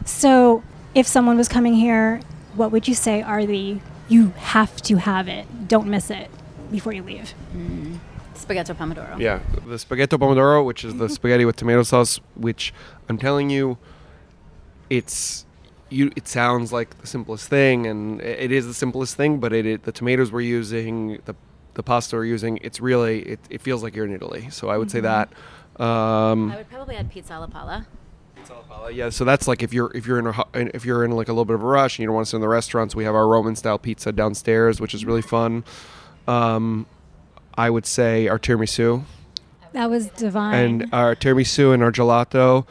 So, 0.06 0.64
if 0.96 1.06
someone 1.06 1.38
was 1.38 1.48
coming 1.48 1.76
here, 1.76 2.22
what 2.56 2.72
would 2.72 2.88
you 2.88 2.96
say 2.96 3.22
are 3.22 3.46
the 3.46 3.80
you 4.08 4.30
have 4.38 4.82
to 4.84 4.98
have 4.98 5.28
it, 5.28 5.68
don't 5.68 5.88
miss 5.88 6.10
it 6.10 6.30
before 6.72 6.94
you 6.94 7.04
leave? 7.04 7.34
Mm. 7.56 8.00
Spaghetti 8.50 8.74
pomodoro. 8.74 9.20
Yeah, 9.20 9.42
the 9.68 9.78
spaghetti 9.78 10.18
pomodoro, 10.18 10.66
which 10.66 10.84
is 10.84 10.96
the 10.96 11.06
mm-hmm. 11.06 11.14
spaghetti 11.14 11.46
with 11.46 11.56
tomato 11.56 11.84
sauce, 11.84 12.20
which 12.36 12.74
I'm 13.08 13.20
telling 13.20 13.52
you, 13.52 13.78
it's 14.90 15.46
you. 15.90 16.12
It 16.16 16.28
sounds 16.28 16.74
like 16.74 17.00
the 17.00 17.06
simplest 17.06 17.48
thing, 17.48 17.86
and 17.86 18.20
it 18.22 18.52
is 18.52 18.66
the 18.66 18.74
simplest 18.74 19.16
thing. 19.16 19.40
But 19.40 19.54
it, 19.54 19.68
it 19.68 19.84
the 19.84 19.92
tomatoes 19.92 20.32
we're 20.32 20.42
using, 20.42 21.20
the 21.26 21.36
the 21.76 21.84
pasta 21.84 22.16
we're 22.16 22.26
using, 22.26 22.58
it's 22.64 22.82
really 22.82 23.22
it, 23.22 23.40
it 23.52 23.62
feels 23.62 23.84
like 23.84 23.96
you're 23.96 24.06
in 24.06 24.16
Italy. 24.16 24.50
So 24.50 24.70
I 24.70 24.80
would 24.80 24.88
mm-hmm. 24.88 24.98
say 24.98 25.02
that. 25.02 25.30
Um, 25.80 26.52
I 26.52 26.58
would 26.58 26.70
probably 26.72 26.96
add 26.96 27.12
pizza 27.12 27.36
alla 27.36 27.48
pala. 27.48 27.86
Pizza 28.36 28.56
alla 28.56 28.64
pala, 28.64 28.92
yeah, 28.92 29.10
so 29.10 29.26
that's 29.26 29.48
like 29.48 29.62
if 29.62 29.74
you're 29.74 29.96
if 29.96 30.08
you're 30.08 30.18
in 30.18 30.26
a 30.26 30.46
if 30.56 30.86
you're 30.86 31.06
in 31.06 31.12
like 31.12 31.28
a 31.28 31.34
little 31.34 31.46
bit 31.46 31.54
of 31.54 31.62
a 31.62 31.68
rush 31.68 32.00
and 32.00 32.02
you 32.02 32.08
don't 32.08 32.16
want 32.16 32.26
to 32.26 32.32
sit 32.32 32.38
in 32.38 32.42
the 32.42 32.48
restaurants, 32.48 32.96
we 32.96 33.04
have 33.04 33.14
our 33.14 33.28
Roman 33.28 33.56
style 33.56 33.78
pizza 33.78 34.12
downstairs, 34.12 34.82
which 34.82 34.96
is 34.96 35.06
really 35.06 35.22
fun. 35.22 35.64
Um, 36.28 36.88
I 37.66 37.70
would 37.70 37.86
say 37.86 38.28
our 38.32 38.40
tiramisu 38.40 39.04
That 39.74 39.90
was 39.90 40.08
divine. 40.26 40.54
and 40.64 40.94
our 40.94 41.16
tiramisu 41.16 41.74
and 41.74 41.84
our 41.84 41.92
gelato, 41.92 42.66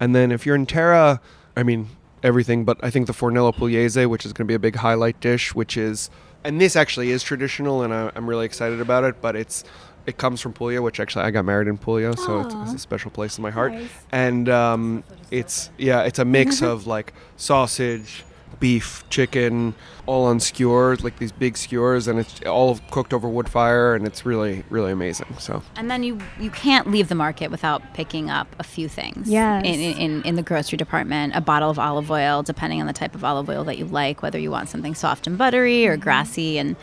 and 0.00 0.14
then 0.16 0.32
if 0.32 0.44
you're 0.44 0.56
in 0.56 0.66
Terra, 0.66 1.20
I 1.56 1.62
mean 1.62 1.88
everything, 2.22 2.64
but 2.64 2.76
I 2.82 2.90
think 2.90 3.06
the 3.06 3.12
fornello 3.12 3.52
pugliese, 3.54 4.08
which 4.08 4.24
is 4.26 4.32
going 4.32 4.46
to 4.46 4.50
be 4.50 4.54
a 4.54 4.64
big 4.68 4.76
highlight 4.76 5.20
dish, 5.20 5.54
which 5.54 5.76
is 5.76 6.10
and 6.44 6.60
this 6.60 6.74
actually 6.74 7.10
is 7.10 7.22
traditional, 7.22 7.82
and 7.84 7.94
I, 7.94 8.10
I'm 8.16 8.28
really 8.28 8.46
excited 8.46 8.80
about 8.80 9.04
it, 9.04 9.14
but 9.20 9.36
it's. 9.36 9.64
It 10.04 10.18
comes 10.18 10.40
from 10.40 10.52
Puglia, 10.52 10.82
which 10.82 10.98
actually 10.98 11.24
I 11.26 11.30
got 11.30 11.44
married 11.44 11.68
in 11.68 11.78
Puglia, 11.78 12.16
so 12.16 12.40
it's, 12.40 12.54
it's 12.62 12.72
a 12.74 12.78
special 12.80 13.12
place 13.12 13.38
in 13.38 13.42
my 13.42 13.52
heart. 13.52 13.72
Nice. 13.72 13.88
And 14.10 14.48
um, 14.48 15.04
it's 15.30 15.70
yeah, 15.78 16.02
it's 16.08 16.18
a 16.18 16.24
mix 16.24 16.60
of 16.72 16.88
like 16.88 17.14
sausage, 17.36 18.24
beef, 18.62 19.04
chicken, 19.10 19.74
all 20.06 20.24
on 20.24 20.38
skewers, 20.38 21.02
like 21.02 21.18
these 21.18 21.32
big 21.32 21.56
skewers, 21.56 22.06
and 22.06 22.20
it's 22.20 22.40
all 22.44 22.78
cooked 22.92 23.12
over 23.12 23.28
wood 23.28 23.48
fire, 23.48 23.96
and 23.96 24.06
it's 24.06 24.24
really 24.24 24.64
really 24.70 24.92
amazing. 24.92 25.34
So 25.38 25.62
And 25.74 25.90
then 25.90 26.04
you 26.04 26.20
you 26.38 26.48
can't 26.50 26.88
leave 26.88 27.08
the 27.08 27.16
market 27.16 27.50
without 27.50 27.82
picking 27.92 28.30
up 28.30 28.54
a 28.60 28.62
few 28.62 28.88
things. 28.88 29.28
Yes. 29.28 29.64
In, 29.66 29.80
in 29.80 30.22
in 30.22 30.36
the 30.36 30.42
grocery 30.42 30.76
department, 30.78 31.34
a 31.34 31.40
bottle 31.40 31.70
of 31.70 31.78
olive 31.78 32.08
oil, 32.10 32.44
depending 32.44 32.80
on 32.80 32.86
the 32.86 32.92
type 32.92 33.16
of 33.16 33.24
olive 33.24 33.50
oil 33.50 33.64
that 33.64 33.78
you 33.78 33.84
like, 33.84 34.22
whether 34.22 34.38
you 34.38 34.52
want 34.52 34.68
something 34.68 34.94
soft 34.94 35.26
and 35.26 35.36
buttery 35.36 35.84
or 35.86 35.96
grassy 35.96 36.56
and 36.56 36.76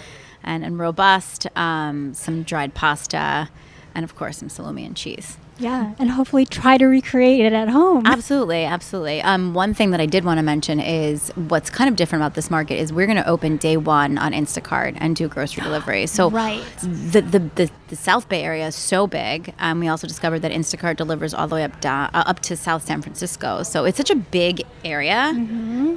and, 0.44 0.66
and 0.66 0.78
robust, 0.78 1.48
um, 1.56 2.14
some 2.14 2.44
dried 2.44 2.74
pasta, 2.74 3.50
and 3.96 4.04
of 4.04 4.18
course 4.18 4.38
some 4.38 4.50
salami 4.50 4.84
and 4.86 4.98
cheese. 4.98 5.38
Yeah, 5.60 5.94
and 6.00 6.10
hopefully 6.12 6.46
try 6.46 6.78
to 6.78 6.86
recreate 6.86 7.42
it 7.42 7.54
at 7.54 7.70
home. 7.70 8.06
Absolutely, 8.06 8.64
absolutely. 8.66 9.22
Um, 9.22 9.54
one 9.54 9.74
thing 9.74 9.92
that 9.92 10.00
I 10.02 10.06
did 10.06 10.24
want 10.26 10.38
to 10.40 10.44
mention 10.44 10.80
is 10.80 11.30
what's 11.36 11.70
kind 11.70 11.90
of 11.90 11.96
different 11.96 12.24
about 12.24 12.34
this 12.36 12.50
market 12.50 12.76
is 12.80 12.92
we're 12.92 13.06
going 13.06 13.18
to 13.18 13.28
open 13.28 13.58
day 13.58 13.78
one 13.78 14.18
on 14.18 14.32
Instacart 14.32 14.98
and 15.00 15.16
do 15.16 15.28
grocery 15.28 15.64
delivery. 15.70 16.08
So 16.08 16.30
Right. 16.30 16.64
the, 16.82 17.22
the, 17.22 17.40
the, 17.56 17.72
the 17.90 17.96
South 17.96 18.30
Bay 18.30 18.44
area 18.44 18.68
is 18.68 18.76
so 18.76 19.06
big. 19.08 19.54
Um, 19.60 19.80
we 19.80 19.88
also 19.88 20.08
discovered 20.08 20.40
that 20.40 20.52
Instacart 20.52 20.96
delivers 20.96 21.34
all 21.34 21.48
the 21.48 21.56
way 21.56 21.64
up 21.64 21.80
down, 21.82 22.10
uh, 22.14 22.24
up 22.26 22.40
to 22.42 22.56
South 22.56 22.86
San 22.86 23.02
Francisco. 23.02 23.64
So 23.64 23.86
it's 23.86 23.98
such 23.98 24.10
a 24.12 24.16
big 24.16 24.64
area, 24.86 25.34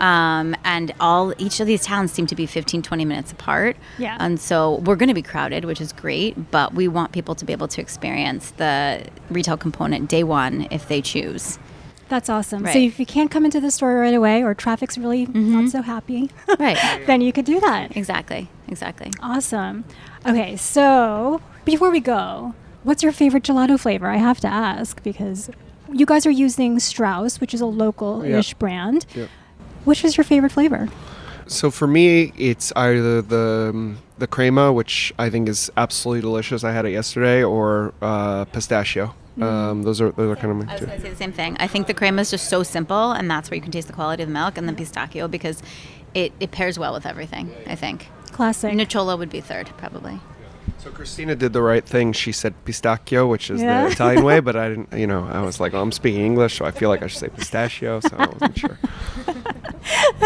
um, 0.00 0.56
and 0.64 0.92
all 1.00 1.32
each 1.38 1.60
of 1.60 1.66
these 1.66 1.84
towns 1.84 2.12
seem 2.12 2.26
to 2.26 2.34
be 2.34 2.46
15, 2.46 2.82
20 2.82 3.04
minutes 3.04 3.32
apart. 3.32 3.76
Yeah. 3.98 4.16
And 4.18 4.40
so 4.40 4.76
we're 4.84 4.96
going 4.96 5.08
to 5.08 5.14
be 5.14 5.22
crowded, 5.22 5.64
which 5.64 5.80
is 5.80 5.92
great, 5.92 6.50
but 6.50 6.74
we 6.74 6.88
want 6.88 7.12
people 7.12 7.34
to 7.36 7.44
be 7.44 7.52
able 7.52 7.68
to 7.68 7.80
experience 7.80 8.50
the 8.52 9.06
retail 9.30 9.51
component 9.56 10.08
day 10.08 10.24
one 10.24 10.66
if 10.70 10.88
they 10.88 11.00
choose. 11.02 11.58
That's 12.08 12.28
awesome. 12.28 12.60
So 12.60 12.64
Right. 12.66 12.76
Mm-hmm. 12.76 12.86
if 12.88 13.00
you 13.00 13.06
can't 13.06 13.30
come 13.30 13.44
into 13.46 13.58
the 13.60 13.70
store 13.70 13.94
right 13.98 14.12
away 14.14 14.42
or 14.44 14.52
traffic's 14.54 14.98
really 14.98 15.26
not 15.26 15.70
so 15.70 15.80
happy, 15.82 16.30
Right. 16.58 16.76
then 17.06 17.20
you 17.22 17.32
could 17.32 17.46
do 17.46 17.58
that. 17.60 17.96
Exactly. 17.96 18.48
Exactly. 18.68 19.10
Awesome. 19.20 19.84
Okay, 20.26 20.56
so 20.56 21.40
before 21.64 21.90
we 21.90 22.00
go, 22.00 22.54
what's 22.82 23.02
your 23.02 23.12
favorite 23.12 23.44
gelato 23.44 23.78
flavor? 23.80 24.08
I 24.08 24.16
have 24.18 24.40
to 24.40 24.48
ask 24.48 25.02
because 25.02 25.50
you 25.90 26.04
guys 26.06 26.26
are 26.26 26.30
using 26.30 26.78
Straus, 26.80 27.40
which 27.40 27.54
is 27.54 27.60
a 27.60 27.66
local-ish 27.66 28.50
Yeah. 28.50 28.58
brand. 28.58 29.06
Yeah. 29.14 29.26
Which 29.84 30.04
is 30.04 30.16
your 30.16 30.24
favorite 30.24 30.52
flavor? 30.52 30.88
So 31.46 31.70
for 31.70 31.86
me, 31.86 32.32
it's 32.36 32.72
either 32.76 33.20
the 33.20 33.70
um, 33.74 33.98
the 34.18 34.26
crema, 34.26 34.72
which 34.72 35.12
I 35.18 35.28
think 35.28 35.48
is 35.48 35.70
absolutely 35.76 36.20
delicious. 36.20 36.62
I 36.62 36.70
had 36.72 36.84
it 36.86 36.92
yesterday, 36.92 37.42
or 37.42 37.92
uh, 38.00 38.44
pistachio. 38.46 39.14
Um, 39.40 39.82
those 39.82 40.00
are 40.00 40.10
those 40.12 40.30
are 40.30 40.36
kind 40.36 40.50
of 40.50 40.66
my 40.66 40.72
I 40.72 40.74
was 40.74 40.80
two. 40.80 40.86
going 40.86 40.98
to 40.98 41.06
say 41.06 41.10
the 41.10 41.16
same 41.16 41.32
thing. 41.32 41.56
I 41.58 41.66
think 41.66 41.86
the 41.86 41.94
crema 41.94 42.20
is 42.20 42.30
just 42.30 42.48
so 42.48 42.62
simple, 42.62 43.12
and 43.12 43.30
that's 43.30 43.50
where 43.50 43.56
you 43.56 43.62
can 43.62 43.72
taste 43.72 43.86
the 43.86 43.94
quality 43.94 44.22
of 44.22 44.28
the 44.28 44.32
milk, 44.34 44.58
and 44.58 44.68
then 44.68 44.76
pistachio 44.76 45.26
because 45.28 45.62
it, 46.14 46.32
it 46.40 46.50
pairs 46.50 46.78
well 46.78 46.92
with 46.92 47.06
everything, 47.06 47.50
I 47.66 47.74
think. 47.74 48.08
Classic. 48.32 48.72
Nocciola 48.72 49.16
would 49.18 49.30
be 49.30 49.40
third, 49.40 49.70
probably. 49.78 50.20
So 50.78 50.90
Christina 50.90 51.34
did 51.36 51.52
the 51.52 51.62
right 51.62 51.84
thing. 51.84 52.12
She 52.12 52.32
said 52.32 52.54
pistachio, 52.64 53.26
which 53.28 53.50
is 53.50 53.60
Yeah. 53.62 53.84
the 53.86 53.92
Italian 53.92 54.24
way, 54.24 54.40
but 54.40 54.56
I 54.56 54.68
didn't. 54.70 54.92
You 54.92 55.06
know, 55.06 55.28
I 55.30 55.40
was 55.42 55.60
like, 55.60 55.74
oh, 55.74 55.80
I'm 55.80 55.92
speaking 55.92 56.20
English, 56.24 56.58
so 56.58 56.64
I 56.64 56.70
feel 56.72 56.88
like 56.88 57.02
I 57.02 57.06
should 57.06 57.20
say 57.20 57.28
pistachio. 57.28 58.00
So 58.00 58.10
I 58.18 58.26
wasn't 58.26 58.58
sure. 58.58 58.78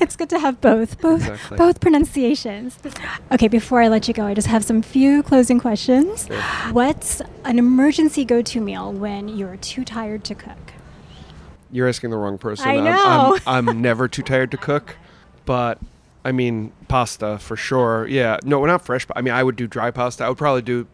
it's 0.00 0.16
good 0.16 0.30
to 0.30 0.38
have 0.38 0.60
both, 0.60 1.00
both, 1.00 1.20
Exactly. 1.22 1.56
both 1.56 1.80
pronunciations. 1.80 2.78
Okay, 3.32 3.48
before 3.48 3.80
I 3.82 3.88
let 3.88 4.08
you 4.08 4.14
go, 4.14 4.24
I 4.26 4.34
just 4.34 4.48
have 4.48 4.64
some 4.64 4.82
few 4.82 5.22
closing 5.22 5.58
questions. 5.60 6.26
Sure. 6.26 6.40
What's 6.72 7.20
an 7.44 7.58
emergency 7.58 8.24
go-to 8.24 8.60
meal 8.60 8.92
when 8.92 9.28
you're 9.28 9.56
too 9.56 9.84
tired 9.84 10.24
to 10.24 10.34
cook? 10.34 10.72
You're 11.72 11.88
asking 11.88 12.10
the 12.10 12.16
wrong 12.16 12.38
person. 12.38 12.68
I 12.68 12.74
I'm- 12.76 12.84
know. 12.84 13.38
I'm, 13.46 13.68
I'm, 13.68 13.80
never 13.82 14.08
too 14.08 14.22
tired 14.22 14.50
to 14.52 14.56
cook, 14.56 14.96
but 15.44 15.78
I 16.24 16.32
mean 16.32 16.72
pasta 16.88 17.38
for 17.38 17.56
sure. 17.56 18.06
Yeah, 18.06 18.38
no, 18.44 18.64
not 18.66 18.84
fresh. 18.84 19.06
pa- 19.06 19.14
I 19.16 19.22
mean, 19.22 19.34
I 19.34 19.42
would 19.42 19.56
do 19.56 19.66
dry 19.66 19.90
pasta. 19.90 20.24
I 20.24 20.28
would 20.28 20.38
probably 20.38 20.62
do. 20.62 20.86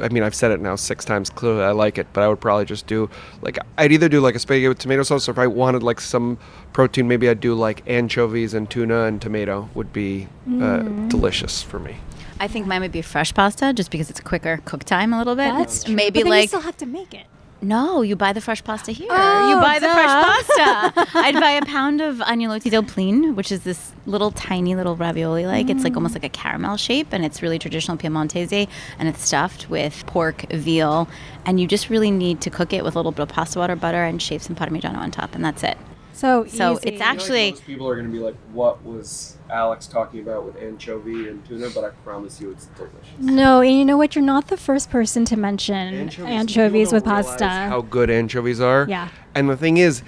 I 0.00 0.08
mean, 0.08 0.22
I've 0.22 0.34
said 0.34 0.50
it 0.52 0.60
now 0.60 0.74
six 0.74 1.04
times. 1.04 1.28
Clearly, 1.28 1.62
I 1.62 1.72
like 1.72 1.98
it, 1.98 2.06
but 2.14 2.22
I 2.22 2.28
would 2.28 2.40
probably 2.40 2.64
just 2.64 2.86
do 2.86 3.10
like 3.42 3.58
I'd 3.78 3.92
either 3.92 4.08
do 4.08 4.20
like 4.20 4.34
a 4.34 4.38
spaghetti 4.38 4.68
with 4.68 4.78
tomato 4.78 5.02
sauce, 5.02 5.28
or 5.28 5.32
if 5.32 5.38
I 5.38 5.46
wanted 5.46 5.82
like 5.82 6.00
some 6.00 6.38
protein, 6.72 7.06
maybe 7.08 7.28
I'd 7.28 7.40
do 7.40 7.54
like 7.54 7.82
anchovies 7.86 8.54
and 8.54 8.68
tuna 8.70 9.02
and 9.04 9.20
tomato 9.20 9.68
would 9.74 9.92
be 9.92 10.28
uh, 10.46 10.48
Mm. 10.82 11.08
delicious 11.10 11.62
for 11.62 11.78
me. 11.78 11.96
I 12.40 12.48
think 12.48 12.66
mine 12.66 12.80
would 12.80 12.90
be 12.90 13.02
fresh 13.02 13.32
pasta 13.34 13.72
just 13.72 13.90
because 13.90 14.10
it's 14.10 14.18
a 14.18 14.22
quicker 14.22 14.60
cook 14.64 14.82
time 14.84 15.12
a 15.12 15.18
little 15.18 15.36
bit. 15.36 15.52
That's 15.52 15.84
true. 15.84 15.94
Maybe 15.94 16.20
but 16.20 16.24
then 16.24 16.26
you 16.26 16.32
like 16.40 16.48
still 16.48 16.60
have 16.62 16.76
to 16.78 16.86
make 16.86 17.14
it. 17.14 17.26
No, 17.62 18.02
you 18.02 18.16
buy 18.16 18.32
the 18.32 18.40
fresh 18.40 18.62
pasta 18.64 18.90
here. 18.90 19.08
Oh, 19.08 19.50
you 19.50 19.56
buy 19.56 19.78
the 19.78 19.88
fresh 19.88 20.06
pasta. 20.06 21.08
I'd 21.18 21.34
buy 21.34 21.52
a 21.52 21.64
pound 21.64 22.00
of 22.00 22.16
agnolotti 22.16 22.70
del 22.70 22.82
plin, 22.82 23.36
which 23.36 23.52
is 23.52 23.62
this 23.62 23.92
little 24.04 24.32
tiny 24.32 24.74
little 24.74 24.96
ravioli 24.96 25.46
like. 25.46 25.70
It's 25.70 25.84
like 25.84 25.94
almost 25.94 26.14
like 26.14 26.24
a 26.24 26.28
mm. 26.28 26.32
caramel 26.32 26.76
shape 26.76 27.08
and 27.12 27.24
it's 27.24 27.40
really 27.40 27.60
traditional 27.60 27.96
Piemontese 27.96 28.66
and 28.98 29.08
it's 29.08 29.24
stuffed 29.24 29.70
with 29.70 30.04
pork, 30.06 30.44
veal, 30.50 31.08
and 31.46 31.60
you 31.60 31.68
just 31.68 31.88
really 31.88 32.10
need 32.10 32.40
to 32.40 32.50
cook 32.50 32.72
it 32.72 32.82
with 32.82 32.96
a 32.96 32.98
little 32.98 33.12
bit 33.12 33.22
of 33.22 33.28
pasta 33.28 33.60
water, 33.60 33.76
butter, 33.76 34.02
and 34.02 34.20
shave 34.20 34.42
some 34.42 34.56
Parmigiano 34.56 34.98
on 34.98 35.12
top, 35.12 35.34
and 35.36 35.44
that's 35.44 35.62
it. 35.62 35.78
So, 36.22 36.44
So 36.46 36.74
easy. 36.74 36.90
it's 36.90 37.00
actually- 37.02 37.50
most 37.50 37.66
people 37.66 37.88
are 37.88 37.96
going 37.96 38.06
to 38.06 38.12
be 38.12 38.20
like, 38.22 38.36
"What 38.52 38.84
was 38.86 39.38
Alex 39.50 39.88
talking 39.88 40.20
about 40.20 40.44
with 40.44 40.54
anchovy 40.62 41.26
and 41.28 41.44
tuna?" 41.44 41.68
But 41.74 41.82
I 41.82 41.88
promise 42.04 42.40
you, 42.40 42.52
it's 42.52 42.66
delicious. 42.76 42.94
No, 43.18 43.60
and 43.60 43.76
you 43.76 43.84
know 43.84 43.96
what? 43.96 44.14
You're 44.14 44.24
not 44.24 44.46
the 44.46 44.56
first 44.56 44.88
person 44.88 45.24
to 45.24 45.36
mention 45.36 46.10
anchovies, 46.20 46.90
people 46.90 46.96
with 46.98 47.04
pasta. 47.06 47.48
How 47.48 47.80
good 47.80 48.08
anchovies 48.08 48.60
are. 48.60 48.86
Yeah. 48.88 49.08
And 49.34 49.50
the 49.50 49.56
thing 49.56 49.78
is, 49.78 50.04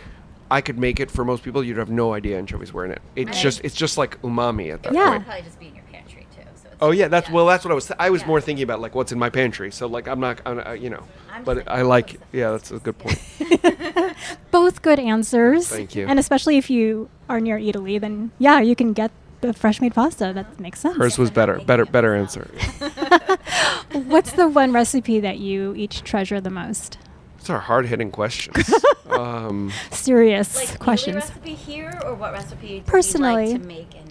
I 0.52 0.60
could 0.60 0.78
make 0.78 1.00
it 1.00 1.10
for 1.10 1.24
most 1.24 1.42
people. 1.42 1.64
You'd 1.64 1.78
have 1.78 1.90
no 1.90 2.14
idea 2.14 2.38
anchovies 2.38 2.72
were 2.72 2.84
in 2.84 2.92
it. 2.92 3.02
It's 3.16 3.30
Right. 3.32 3.36
just 3.36 3.60
it's 3.64 3.74
just 3.74 3.98
like 3.98 4.22
umami 4.22 4.72
at 4.72 4.84
that 4.84 4.94
Yeah. 4.94 5.08
point. 5.10 5.24
Probably 5.26 5.42
just 5.42 5.58
be 5.58 5.66
in 5.66 5.74
your 5.74 5.84
pantry 5.90 6.28
too. 6.32 6.42
So 6.54 6.68
Oh 6.84 6.90
yeah, 6.90 7.08
that's 7.08 7.28
yeah. 7.28 7.34
well. 7.34 7.46
That's 7.46 7.64
what 7.64 7.72
I 7.72 7.74
was. 7.74 7.90
I 7.98 8.10
was 8.10 8.20
Yeah. 8.22 8.28
more 8.28 8.40
thinking 8.40 8.62
about 8.62 8.80
like 8.80 8.94
what's 8.94 9.12
in 9.12 9.18
my 9.18 9.30
pantry. 9.30 9.70
So 9.72 9.86
like 9.86 10.06
I'm 10.06 10.20
not, 10.20 10.40
I'm, 10.44 10.58
uh, 10.58 10.72
you 10.72 10.90
know. 10.90 11.02
I'm 11.32 11.42
But 11.44 11.66
I 11.68 11.82
like. 11.82 12.20
Yeah, 12.32 12.50
that's 12.52 12.70
a 12.70 12.78
good 12.78 12.98
point. 12.98 13.18
Both 14.50 14.82
good 14.82 14.98
answers. 14.98 15.68
Thank 15.68 15.94
you. 15.94 16.06
And 16.06 16.18
especially 16.18 16.56
if 16.58 16.68
you 16.70 17.08
are 17.28 17.40
near 17.40 17.58
Eataly, 17.58 18.00
then 18.00 18.30
yeah, 18.38 18.60
you 18.60 18.76
can 18.76 18.92
get 18.92 19.10
the 19.40 19.52
fresh 19.52 19.80
made 19.80 19.94
pasta. 19.94 20.32
That 20.34 20.60
makes 20.60 20.80
sense. 20.80 20.96
Hers 20.96 21.18
was 21.18 21.30
better. 21.30 21.58
Better. 21.60 21.84
Better 21.86 22.14
answer. 22.14 22.50
What's 23.92 24.32
the 24.32 24.48
one 24.48 24.72
recipe 24.72 25.20
that 25.20 25.38
you 25.38 25.74
each 25.74 26.02
treasure 26.02 26.40
the 26.40 26.50
most? 26.50 26.98
These 27.38 27.50
are 27.50 27.60
hard 27.60 27.86
hitting 27.86 28.10
questions. 28.10 28.72
um, 29.10 29.70
Serious 29.90 30.76
questions. 30.78 31.16
recipe 31.16 31.54
here, 31.54 31.92
or 32.04 32.14
what 32.14 32.32
recipe 32.32 32.66
do 32.68 32.74
you 32.76 32.82
Personally. 32.82 33.52
like 33.52 33.60
to 33.62 33.66
make 33.66 33.94
and 33.94 33.94
eat 33.94 33.94
the 33.94 33.98
most? 33.98 34.03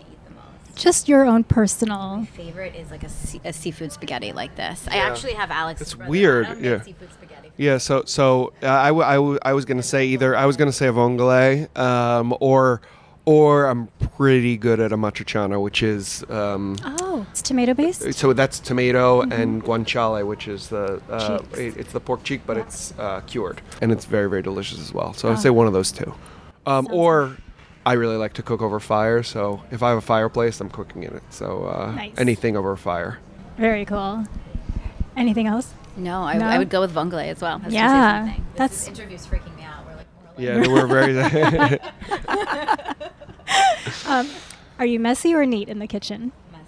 Just 0.76 1.08
your 1.08 1.26
own 1.26 1.44
personal. 1.44 2.26
favorite 2.36 2.76
is 2.76 2.90
like 2.92 3.04
a, 3.04 3.10
sea- 3.10 3.42
a 3.46 3.54
seafood 3.54 3.92
spaghetti 3.92 4.34
like 4.34 4.56
this. 4.56 4.88
I 4.90 4.98
actually 4.98 5.34
have 5.34 5.52
Alex. 5.52 5.82
It's 5.82 5.96
weird, 5.96 6.60
yeah. 6.60 6.82
Seafood 6.82 7.12
spaghetti. 7.14 7.52
Yeah, 7.58 7.78
so 7.78 8.04
so 8.06 8.52
uh, 8.64 8.68
I, 8.68 8.88
w- 8.88 9.06
I, 9.06 9.14
w- 9.16 9.40
I 9.44 9.54
was 9.54 9.66
gonna 9.66 9.84
say 9.84 10.06
either 10.08 10.36
I 10.36 10.46
was 10.48 10.58
gonna 10.58 10.72
say 10.72 10.88
a 10.88 10.92
vongole, 10.94 11.78
um, 11.78 12.36
or 12.40 12.82
or 13.26 13.68
I'm 13.68 13.88
pretty 14.18 14.58
good 14.58 14.80
at 14.80 14.90
amatriciana, 14.92 15.62
which 15.62 15.84
is 15.84 16.24
um, 16.32 16.76
Oh, 16.84 17.26
it's 17.30 17.44
tomato 17.44 17.76
based? 17.76 18.12
so 18.16 18.34
that's 18.34 18.60
tomato 18.60 19.22
and 19.22 19.64
guanciale, 19.64 20.26
which 20.26 20.48
is 20.48 20.70
the 20.70 21.00
uh, 21.12 21.44
it, 21.56 21.78
it's 21.78 21.94
the 21.94 22.00
pork 22.00 22.24
cheek, 22.24 22.42
but 22.48 22.58
it's 22.58 22.94
uh, 22.98 23.22
cured 23.28 23.62
and 23.82 23.92
it's 23.92 24.06
very 24.06 24.28
very 24.28 24.42
delicious 24.42 24.80
as 24.80 24.92
well. 24.92 25.14
So 25.14 25.30
I'd 25.30 25.34
Oh. 25.38 25.40
say 25.40 25.50
one 25.52 25.68
of 25.68 25.74
those 25.74 25.92
two, 25.92 26.12
um, 26.66 26.86
Sounds 26.86 26.90
or 26.92 27.38
I 27.86 27.94
really 27.94 28.16
like 28.18 28.34
to 28.34 28.44
cook 28.44 28.62
over 28.62 28.80
fire. 28.80 29.24
So 29.24 29.62
if 29.72 29.84
I 29.84 29.90
have 29.90 29.98
a 29.98 30.02
fireplace, 30.02 30.60
I'm 30.62 30.70
cooking 30.70 31.04
in 31.04 31.14
it. 31.16 31.24
So 31.30 31.66
uh, 31.66 31.92
Nice. 31.96 32.14
anything 32.18 32.56
over 32.56 32.76
fire. 32.76 33.20
Very 33.58 33.86
cool. 33.86 34.26
Anything 35.18 35.48
else? 35.48 35.74
No, 35.98 36.24
I, 36.24 36.38
No? 36.38 36.46
I 36.46 36.58
would 36.58 36.70
go 36.70 36.82
with 36.82 36.94
vongole 36.94 37.24
as 37.28 37.42
well. 37.42 37.54
I 37.54 37.56
was 37.56 37.64
gonna 37.66 37.72
say 37.72 37.76
Yeah, 37.78 38.26
something. 38.26 38.46
This 38.54 38.58
that's- 38.58 38.88
interview's 38.88 39.26
freaking 39.28 39.56
me 39.56 39.64
out. 39.64 39.86
We're 39.86 39.96
like, 39.96 40.08
more 40.16 40.34
like 40.36 40.40
Yeah, 40.40 40.60
they 40.62 40.68
were 40.70 40.88
very. 40.88 41.80
Um, 44.08 44.30
are 44.80 44.86
you 44.86 45.00
messy 45.00 45.34
or 45.34 45.46
neat 45.46 45.70
in 45.70 45.80
the 45.80 45.88
kitchen? 45.88 46.32
messy. 46.52 46.64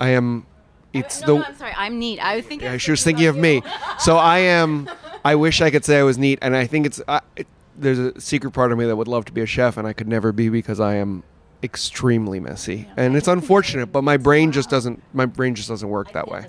I 0.00 0.08
am. 0.10 0.46
It's 0.92 1.20
no, 1.20 1.26
the. 1.26 1.34
no, 1.40 1.44
I'm 1.44 1.56
sorry. 1.56 1.72
I'm 1.76 1.98
neat. 1.98 2.18
I 2.18 2.36
was 2.36 2.44
thinking. 2.46 2.66
Yeah, 2.66 2.76
she 2.78 2.90
was 2.90 3.04
thinking 3.04 3.26
of 3.26 3.36
me. 3.36 3.62
So 3.98 4.16
I 4.16 4.38
am. 4.38 4.88
I 5.24 5.34
wish 5.34 5.60
I 5.60 5.70
could 5.70 5.84
say 5.84 5.98
I 5.98 6.02
was 6.02 6.18
neat, 6.18 6.38
and 6.42 6.56
I 6.56 6.66
think 6.66 6.86
it's. 6.86 7.00
Uh, 7.06 7.20
it, 7.36 7.46
there's 7.78 7.98
a 7.98 8.20
secret 8.20 8.52
part 8.52 8.72
of 8.72 8.78
me 8.78 8.86
that 8.86 8.96
would 8.96 9.08
love 9.08 9.24
to 9.26 9.32
be 9.32 9.40
a 9.40 9.46
chef, 9.46 9.76
and 9.76 9.86
I 9.86 9.92
could 9.92 10.08
never 10.08 10.32
be 10.32 10.48
because 10.48 10.80
I 10.80 10.94
am 10.94 11.22
extremely 11.62 12.40
messy, 12.40 12.88
and 12.96 13.16
it's 13.16 13.28
unfortunate. 13.28 13.86
But 13.86 14.02
my 14.02 14.16
brain 14.16 14.52
just 14.52 14.70
doesn't. 14.70 15.02
My 15.12 15.26
brain 15.26 15.54
just 15.54 15.68
doesn't 15.68 15.88
work 15.88 16.12
that 16.12 16.28
way. 16.28 16.46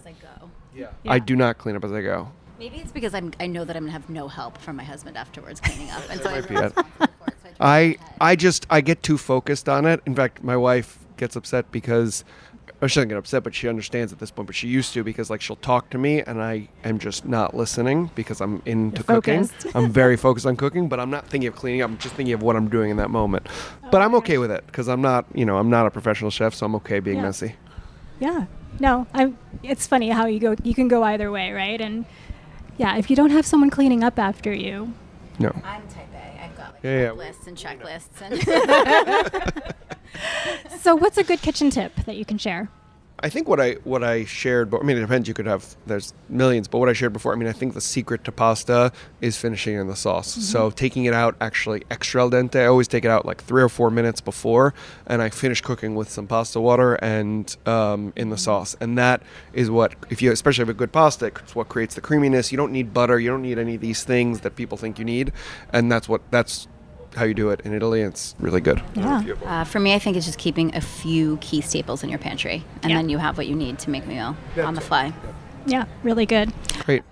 Yeah. 0.76 0.88
I 1.08 1.20
do 1.20 1.36
not 1.36 1.58
clean 1.58 1.76
up 1.76 1.84
as 1.84 1.92
I 1.92 2.02
go. 2.02 2.32
Maybe 2.60 2.78
it's 2.78 2.92
because 2.92 3.14
I'm, 3.14 3.34
I 3.40 3.48
know 3.48 3.66
that 3.66 3.76
I'm 3.76 3.84
gonna 3.84 3.92
have 3.92 4.10
no 4.10 4.28
help 4.28 4.58
from 4.58 4.76
my 4.76 4.84
husband 4.84 5.18
afterwards 5.18 5.60
cleaning 5.60 5.90
up, 5.92 6.04
and 6.10 6.22
so 6.22 6.30
I 6.30 6.42
might 6.42 6.48
be. 6.48 7.08
I 7.60 7.98
I 8.22 8.36
just 8.36 8.68
I 8.70 8.82
get 8.82 9.02
too 9.04 9.18
focused 9.18 9.68
on 9.68 9.86
it. 9.86 10.02
In 10.06 10.16
fact, 10.16 10.44
my 10.44 10.56
wife 10.58 11.00
gets 11.18 11.36
upset 11.36 11.72
because 11.72 12.24
or 12.80 12.88
she 12.88 12.96
doesn't 13.00 13.10
get 13.10 13.18
upset, 13.18 13.44
but 13.44 13.56
she 13.56 13.68
understands 13.68 14.14
at 14.14 14.20
this 14.20 14.30
point. 14.30 14.46
But 14.46 14.56
she 14.56 14.68
used 14.68 14.94
to 14.94 15.04
because 15.04 15.30
like 15.32 15.42
she'll 15.42 15.56
talk 15.56 15.90
to 15.92 15.98
me 15.98 16.22
and 16.22 16.42
I 16.42 16.70
am 16.84 17.00
just 17.00 17.26
not 17.26 17.56
listening 17.56 18.12
because 18.14 18.40
I'm 18.40 18.62
into 18.66 18.98
You're 19.08 19.22
cooking. 19.22 19.50
I'm 19.74 19.90
very 20.04 20.16
focused 20.16 20.46
on 20.46 20.56
cooking, 20.58 20.88
but 20.88 21.00
I'm 21.00 21.10
not 21.10 21.28
thinking 21.28 21.48
of 21.48 21.56
cleaning 21.56 21.82
up. 21.82 21.90
I'm 21.90 21.98
just 21.98 22.14
thinking 22.16 22.34
of 22.34 22.44
what 22.44 22.56
I'm 22.56 22.70
doing 22.70 22.92
in 22.92 22.98
that 22.98 23.10
moment. 23.10 23.48
Oh, 23.50 23.88
but 23.92 24.02
I'm 24.02 24.14
okay 24.16 24.38
with 24.38 24.52
it 24.52 24.64
because 24.68 24.88
I'm 24.88 25.02
not 25.02 25.26
you 25.34 25.46
know 25.46 25.58
I'm 25.58 25.70
not 25.70 25.88
a 25.88 25.92
professional 25.92 26.30
chef, 26.30 26.54
so 26.54 26.66
I'm 26.68 26.76
okay 26.76 27.00
being 27.00 27.18
Yeah. 27.18 27.24
messy. 27.24 27.56
Yeah. 28.20 28.46
No, 28.80 29.08
I. 29.14 29.34
It's 29.64 29.88
funny 29.88 30.10
how 30.10 30.28
you 30.28 30.40
go. 30.40 30.56
You 30.64 30.76
can 30.76 30.88
go 30.88 31.02
either 31.02 31.32
way, 31.32 31.52
right? 31.52 31.82
And 31.82 32.06
yeah, 32.78 32.96
if 32.98 33.10
you 33.10 33.16
don't 33.16 33.32
have 33.32 33.44
someone 33.46 33.72
cleaning 33.72 34.04
up 34.04 34.20
after 34.20 34.54
you, 34.54 34.94
No. 35.40 35.50
I'm 35.64 35.82
type 35.88 36.06
A. 36.14 36.17
I've 36.17 36.17
got 36.17 36.17
like 36.78 36.84
Yeah, 36.84 37.02
yeah. 37.04 37.12
lists 37.12 37.48
and 37.48 37.58
checklists, 37.58 38.22
and 38.22 38.42
so 40.82 40.96
what's 40.96 41.18
a 41.18 41.24
good 41.24 41.42
kitchen 41.42 41.70
tip 41.70 41.94
that 42.06 42.16
you 42.18 42.26
can 42.26 42.38
share? 42.38 42.70
I 43.20 43.30
think 43.30 43.48
what 43.48 43.60
I 43.60 43.74
what 43.84 44.04
I 44.04 44.26
shared, 44.26 44.70
but 44.70 44.82
I 44.82 44.84
mean 44.84 44.98
it 44.98 45.02
depends. 45.02 45.28
You 45.28 45.34
could 45.34 45.48
have 45.48 45.76
there's 45.88 46.14
millions, 46.30 46.68
but 46.68 46.78
what 46.78 46.88
I 46.88 46.94
shared 46.94 47.14
before, 47.14 47.34
I 47.34 47.36
mean 47.36 47.48
I 47.48 47.52
think 47.52 47.74
the 47.74 47.82
secret 47.82 48.24
to 48.26 48.32
pasta 48.32 48.92
is 49.22 49.38
finishing 49.38 49.76
in 49.76 49.88
the 49.88 49.96
sauce. 49.96 50.28
So 50.28 50.70
taking 50.70 51.06
it 51.06 51.16
out 51.16 51.36
actually 51.42 51.84
extra 51.90 52.22
al 52.22 52.30
dente. 52.30 52.62
I 52.62 52.66
always 52.68 52.88
take 52.88 53.06
it 53.06 53.10
out 53.10 53.26
like 53.26 53.44
three 53.44 53.64
or 53.64 53.70
four 53.70 53.90
minutes 53.90 54.22
before, 54.22 54.76
and 55.08 55.22
I 55.24 55.30
finish 55.30 55.62
cooking 55.62 55.96
with 55.96 56.12
some 56.12 56.28
pasta 56.28 56.60
water 56.60 56.94
and 56.96 57.56
um, 57.66 58.14
in 58.16 58.30
the 58.30 58.38
sauce. 58.38 58.76
And 58.80 58.98
that 59.00 59.24
is 59.52 59.72
what 59.72 59.96
if 60.12 60.22
you 60.22 60.32
especially 60.32 60.62
have 60.62 60.70
a 60.70 60.76
good 60.76 60.92
pasta, 60.92 61.26
it's 61.28 61.56
what 61.56 61.70
creates 61.70 61.96
the 61.96 62.02
creaminess. 62.02 62.52
You 62.52 62.58
don't 62.58 62.72
need 62.72 62.94
butter. 62.94 63.20
You 63.20 63.32
don't 63.32 63.42
need 63.42 63.58
any 63.58 63.76
of 63.76 63.82
these 63.82 64.04
things 64.04 64.42
that 64.42 64.56
people 64.56 64.78
think 64.78 65.00
you 65.00 65.06
need, 65.06 65.32
and 65.74 65.92
that's 65.92 66.08
what 66.08 66.22
that's 66.30 66.68
how 67.16 67.26
you 67.26 67.34
do 67.34 67.50
it 67.50 67.62
in 67.62 67.74
Italy. 67.74 68.02
It's 68.02 68.36
really 68.40 68.62
good. 68.62 68.82
Yeah. 68.96 69.24
uh, 69.46 69.64
for 69.64 69.80
me, 69.80 69.94
I 69.94 70.00
think 70.00 70.18
it's 70.18 70.26
just 70.26 70.38
keeping 70.40 70.76
a 70.76 70.82
few 70.82 71.38
key 71.38 71.62
staples 71.62 72.04
in 72.04 72.10
your 72.10 72.20
pantry, 72.20 72.64
and 72.84 72.92
Yeah. 72.92 72.98
then 72.98 73.10
you 73.10 73.18
have 73.18 73.38
what 73.38 73.48
you 73.48 73.56
need 73.56 73.80
to 73.80 73.90
make 73.90 74.06
a 74.06 74.08
meal 74.08 74.36
Yeah, 74.56 74.66
on 74.66 74.74
the 74.76 74.82
t- 74.82 74.88
fly. 74.88 75.14
Yeah, 75.66 75.86
really 76.04 76.26
good. 76.26 76.54
Great. 76.86 77.04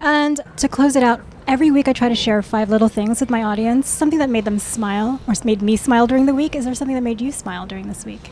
And 0.00 0.40
to 0.56 0.68
close 0.68 0.96
it 0.96 1.02
out, 1.04 1.20
every 1.46 1.70
week 1.70 1.86
I 1.86 1.92
try 1.92 2.08
to 2.08 2.14
share 2.14 2.42
five 2.42 2.68
little 2.70 2.88
things 2.88 3.20
with 3.20 3.30
my 3.30 3.42
audience, 3.44 3.88
something 3.88 4.18
that 4.18 4.30
made 4.30 4.44
them 4.44 4.58
smile 4.58 5.20
or 5.28 5.34
made 5.44 5.62
me 5.62 5.76
smile 5.76 6.06
during 6.08 6.26
the 6.26 6.34
week. 6.34 6.56
Is 6.56 6.64
there 6.64 6.74
something 6.74 6.96
that 6.96 7.02
made 7.02 7.20
you 7.20 7.30
smile 7.30 7.66
during 7.66 7.86
this 7.88 8.04
week? 8.04 8.30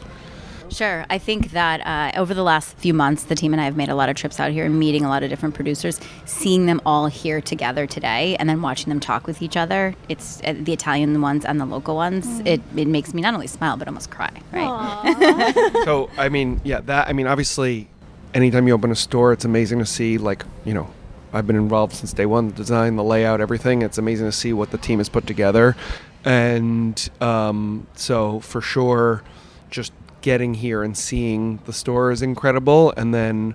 Sure. 0.70 1.04
I 1.10 1.18
think 1.18 1.50
that 1.50 1.80
uh, 1.84 2.18
over 2.18 2.32
the 2.32 2.42
last 2.42 2.76
few 2.76 2.94
months, 2.94 3.24
the 3.24 3.34
team 3.34 3.52
and 3.52 3.60
I 3.60 3.64
have 3.64 3.76
made 3.76 3.88
a 3.88 3.94
lot 3.94 4.08
of 4.08 4.16
trips 4.16 4.38
out 4.38 4.52
here 4.52 4.64
and 4.64 4.78
meeting 4.78 5.04
a 5.04 5.08
lot 5.08 5.22
of 5.22 5.30
different 5.30 5.54
producers, 5.54 6.00
seeing 6.24 6.66
them 6.66 6.80
all 6.86 7.06
here 7.06 7.40
together 7.40 7.86
today, 7.86 8.36
and 8.38 8.48
then 8.48 8.62
watching 8.62 8.88
them 8.88 9.00
talk 9.00 9.26
with 9.26 9.42
each 9.42 9.56
other. 9.56 9.94
It's 10.08 10.40
uh, 10.44 10.54
the 10.56 10.72
Italian 10.72 11.20
ones 11.20 11.44
and 11.44 11.60
the 11.60 11.66
local 11.66 11.96
ones. 11.96 12.40
It, 12.44 12.60
it 12.76 12.86
makes 12.86 13.12
me 13.12 13.20
not 13.20 13.34
only 13.34 13.48
smile, 13.48 13.76
but 13.76 13.88
almost 13.88 14.10
cry, 14.10 14.30
right? 14.52 15.72
so 15.84 16.08
I 16.16 16.28
mean, 16.28 16.60
yeah, 16.64 16.80
that 16.82 17.08
I 17.08 17.12
mean, 17.12 17.26
obviously, 17.26 17.88
anytime 18.32 18.66
you 18.68 18.74
open 18.74 18.90
a 18.90 18.96
store, 18.96 19.32
it's 19.32 19.44
amazing 19.44 19.80
to 19.80 19.86
see 19.86 20.18
like 20.18 20.44
you 20.64 20.74
know, 20.74 20.90
I've 21.32 21.46
been 21.46 21.56
involved 21.56 21.94
since 21.94 22.12
day 22.12 22.26
one, 22.26 22.48
the 22.48 22.54
design, 22.54 22.96
the 22.96 23.04
layout, 23.04 23.40
everything. 23.40 23.82
It's 23.82 23.98
amazing 23.98 24.26
to 24.26 24.32
see 24.32 24.52
what 24.52 24.70
the 24.70 24.78
team 24.78 24.98
has 24.98 25.08
put 25.08 25.26
together, 25.26 25.76
and 26.24 27.10
um, 27.20 27.86
so 27.96 28.40
for 28.40 28.60
sure, 28.60 29.22
just 29.70 29.92
getting 30.22 30.54
here 30.54 30.82
and 30.82 30.96
seeing 30.96 31.58
the 31.66 31.72
store 31.72 32.10
is 32.10 32.22
incredible, 32.22 32.92
and 32.96 33.14
then 33.14 33.54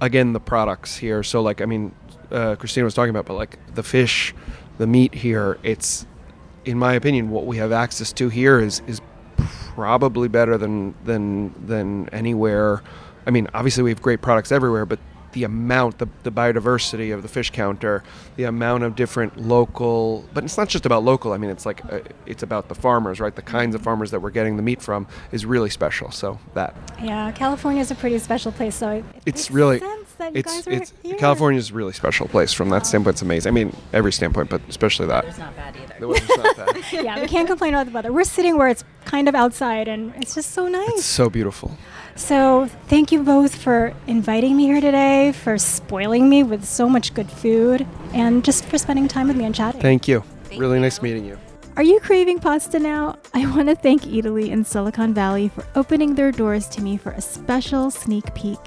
again 0.00 0.32
the 0.32 0.40
products 0.40 0.96
here. 0.96 1.22
So 1.22 1.42
like 1.42 1.60
I 1.60 1.66
mean, 1.66 1.94
uh, 2.30 2.56
Christina 2.56 2.84
was 2.84 2.94
talking 2.94 3.10
about, 3.10 3.26
but 3.26 3.34
like 3.34 3.58
the 3.74 3.82
fish, 3.82 4.34
the 4.78 4.86
meat 4.86 5.14
here, 5.14 5.58
it's 5.62 6.06
in 6.64 6.78
my 6.78 6.94
opinion, 6.94 7.30
what 7.30 7.46
we 7.46 7.56
have 7.58 7.72
access 7.72 8.12
to 8.14 8.28
here 8.28 8.58
is 8.58 8.82
is 8.86 9.00
probably 9.38 10.28
better 10.28 10.58
than 10.58 10.94
than 11.04 11.54
than 11.66 12.08
anywhere. 12.10 12.82
I 13.26 13.30
mean, 13.30 13.48
obviously 13.54 13.82
we 13.82 13.90
have 13.90 14.02
great 14.02 14.22
products 14.22 14.52
everywhere, 14.52 14.86
but 14.86 14.98
the 15.32 15.44
amount, 15.44 15.98
the, 15.98 16.08
the 16.22 16.32
biodiversity 16.32 17.12
of 17.12 17.22
the 17.22 17.28
fish 17.28 17.50
counter, 17.50 18.02
the 18.36 18.44
amount 18.44 18.84
of 18.84 18.96
different 18.96 19.36
local, 19.36 20.24
but 20.32 20.44
it's 20.44 20.56
not 20.56 20.68
just 20.68 20.86
about 20.86 21.04
local. 21.04 21.32
I 21.32 21.38
mean, 21.38 21.50
it's 21.50 21.66
like 21.66 21.84
uh, 21.92 22.00
it's 22.26 22.42
about 22.42 22.68
the 22.68 22.74
farmers, 22.74 23.20
right? 23.20 23.34
The 23.34 23.42
kinds 23.42 23.74
of 23.74 23.82
farmers 23.82 24.10
that 24.10 24.20
we're 24.20 24.30
getting 24.30 24.56
the 24.56 24.62
meat 24.62 24.82
from 24.82 25.06
is 25.32 25.44
really 25.44 25.70
special. 25.70 26.10
So 26.10 26.38
that 26.54 26.74
Yeah, 27.02 27.30
California 27.32 27.80
is 27.80 27.90
a 27.90 27.94
pretty 27.94 28.18
special 28.18 28.52
place, 28.52 28.74
so 28.74 28.90
it, 28.90 29.04
it 29.14 29.22
it's 29.26 29.50
really 29.50 29.80
that 30.18 30.32
you 30.32 30.40
it's 30.40 30.52
guys 30.52 30.66
are 30.66 30.72
it's 30.72 30.92
here. 31.02 31.16
California 31.16 31.58
is 31.58 31.70
a 31.70 31.74
really 31.74 31.92
special 31.92 32.28
place 32.28 32.52
from 32.52 32.70
that 32.70 32.82
oh. 32.82 32.84
standpoint. 32.84 33.14
It's 33.14 33.22
amazing. 33.22 33.50
I 33.50 33.54
mean, 33.54 33.76
every 33.92 34.12
standpoint, 34.12 34.50
but 34.50 34.60
especially 34.68 35.06
that. 35.06 35.24
It's 35.24 35.38
not 35.38 35.54
bad 35.56 35.76
either. 35.76 35.96
The 35.98 36.08
weather's 36.08 36.28
not 36.28 36.56
bad. 36.56 36.84
yeah, 36.92 37.20
we 37.20 37.26
can't 37.26 37.48
complain 37.48 37.74
about 37.74 37.86
the 37.86 37.92
weather. 37.92 38.12
We're 38.12 38.24
sitting 38.24 38.56
where 38.56 38.68
it's 38.68 38.84
kind 39.04 39.28
of 39.28 39.34
outside, 39.34 39.88
and 39.88 40.14
it's 40.16 40.34
just 40.34 40.52
so 40.52 40.68
nice. 40.68 40.88
It's 40.90 41.04
so 41.04 41.30
beautiful. 41.30 41.76
So, 42.14 42.66
thank 42.86 43.12
you 43.12 43.22
both 43.22 43.54
for 43.54 43.92
inviting 44.06 44.56
me 44.56 44.64
here 44.64 44.80
today, 44.80 45.32
for 45.32 45.58
spoiling 45.58 46.30
me 46.30 46.42
with 46.42 46.64
so 46.64 46.88
much 46.88 47.12
good 47.12 47.30
food, 47.30 47.86
and 48.14 48.44
just 48.44 48.64
for 48.64 48.78
spending 48.78 49.06
time 49.06 49.28
with 49.28 49.36
me 49.36 49.44
and 49.44 49.54
chatting. 49.54 49.80
Thank 49.80 50.08
you. 50.08 50.24
Thank 50.44 50.60
really 50.60 50.80
nice 50.80 51.02
meeting 51.02 51.26
you. 51.26 51.38
Are 51.76 51.82
you 51.82 52.00
craving 52.00 52.38
pasta 52.38 52.78
now? 52.78 53.16
I 53.34 53.44
want 53.54 53.68
to 53.68 53.74
thank 53.74 54.04
Eataly 54.04 54.48
in 54.48 54.64
Silicon 54.64 55.12
Valley 55.12 55.48
for 55.48 55.62
opening 55.74 56.14
their 56.14 56.32
doors 56.32 56.68
to 56.68 56.80
me 56.80 56.96
for 56.96 57.12
a 57.12 57.20
special 57.20 57.90
sneak 57.90 58.34
peek. 58.34 58.58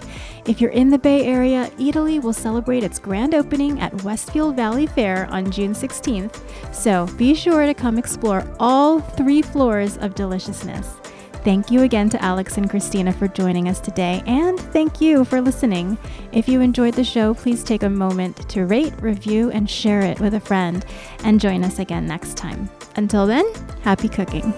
If 0.46 0.62
you're 0.62 0.70
in 0.70 0.92
the 0.92 1.00
Bay 1.00 1.26
Area, 1.26 1.72
Eataly 1.80 2.22
will 2.22 2.34
celebrate 2.34 2.84
its 2.84 3.00
grand 3.00 3.34
opening 3.34 3.80
at 3.80 4.04
Westfield 4.04 4.56
Valley 4.56 4.86
Fair 4.86 5.26
on 5.32 5.50
June 5.50 5.74
16th, 5.74 6.40
so 6.72 7.08
be 7.18 7.34
sure 7.34 7.66
to 7.66 7.74
come 7.74 7.98
explore 7.98 8.46
all 8.60 9.00
three 9.00 9.42
floors 9.42 9.98
of 9.98 10.14
deliciousness. 10.14 10.98
Thank 11.44 11.72
you 11.72 11.82
again 11.82 12.12
to 12.12 12.24
Alex 12.24 12.58
and 12.58 12.70
Christina 12.70 13.12
for 13.12 13.28
joining 13.28 13.70
us 13.70 13.80
today, 13.80 14.22
and 14.28 14.60
thank 14.60 15.02
you 15.02 15.26
for 15.26 15.42
listening. 15.42 15.98
If 16.32 16.48
you 16.48 16.62
enjoyed 16.62 16.94
the 16.94 17.04
show, 17.04 17.34
please 17.34 17.64
take 17.64 17.82
a 17.82 17.90
moment 17.90 18.48
to 18.50 18.68
rate, 18.68 18.94
review, 19.02 19.50
and 19.50 19.68
share 19.68 20.02
it 20.02 20.20
with 20.20 20.36
a 20.36 20.40
friend, 20.40 20.86
and 21.24 21.42
join 21.42 21.64
us 21.64 21.80
again 21.80 22.06
next 22.06 22.38
time. 22.38 22.70
Until 23.00 23.26
then, 23.26 23.46
happy 23.84 24.10
cooking. 24.10 24.54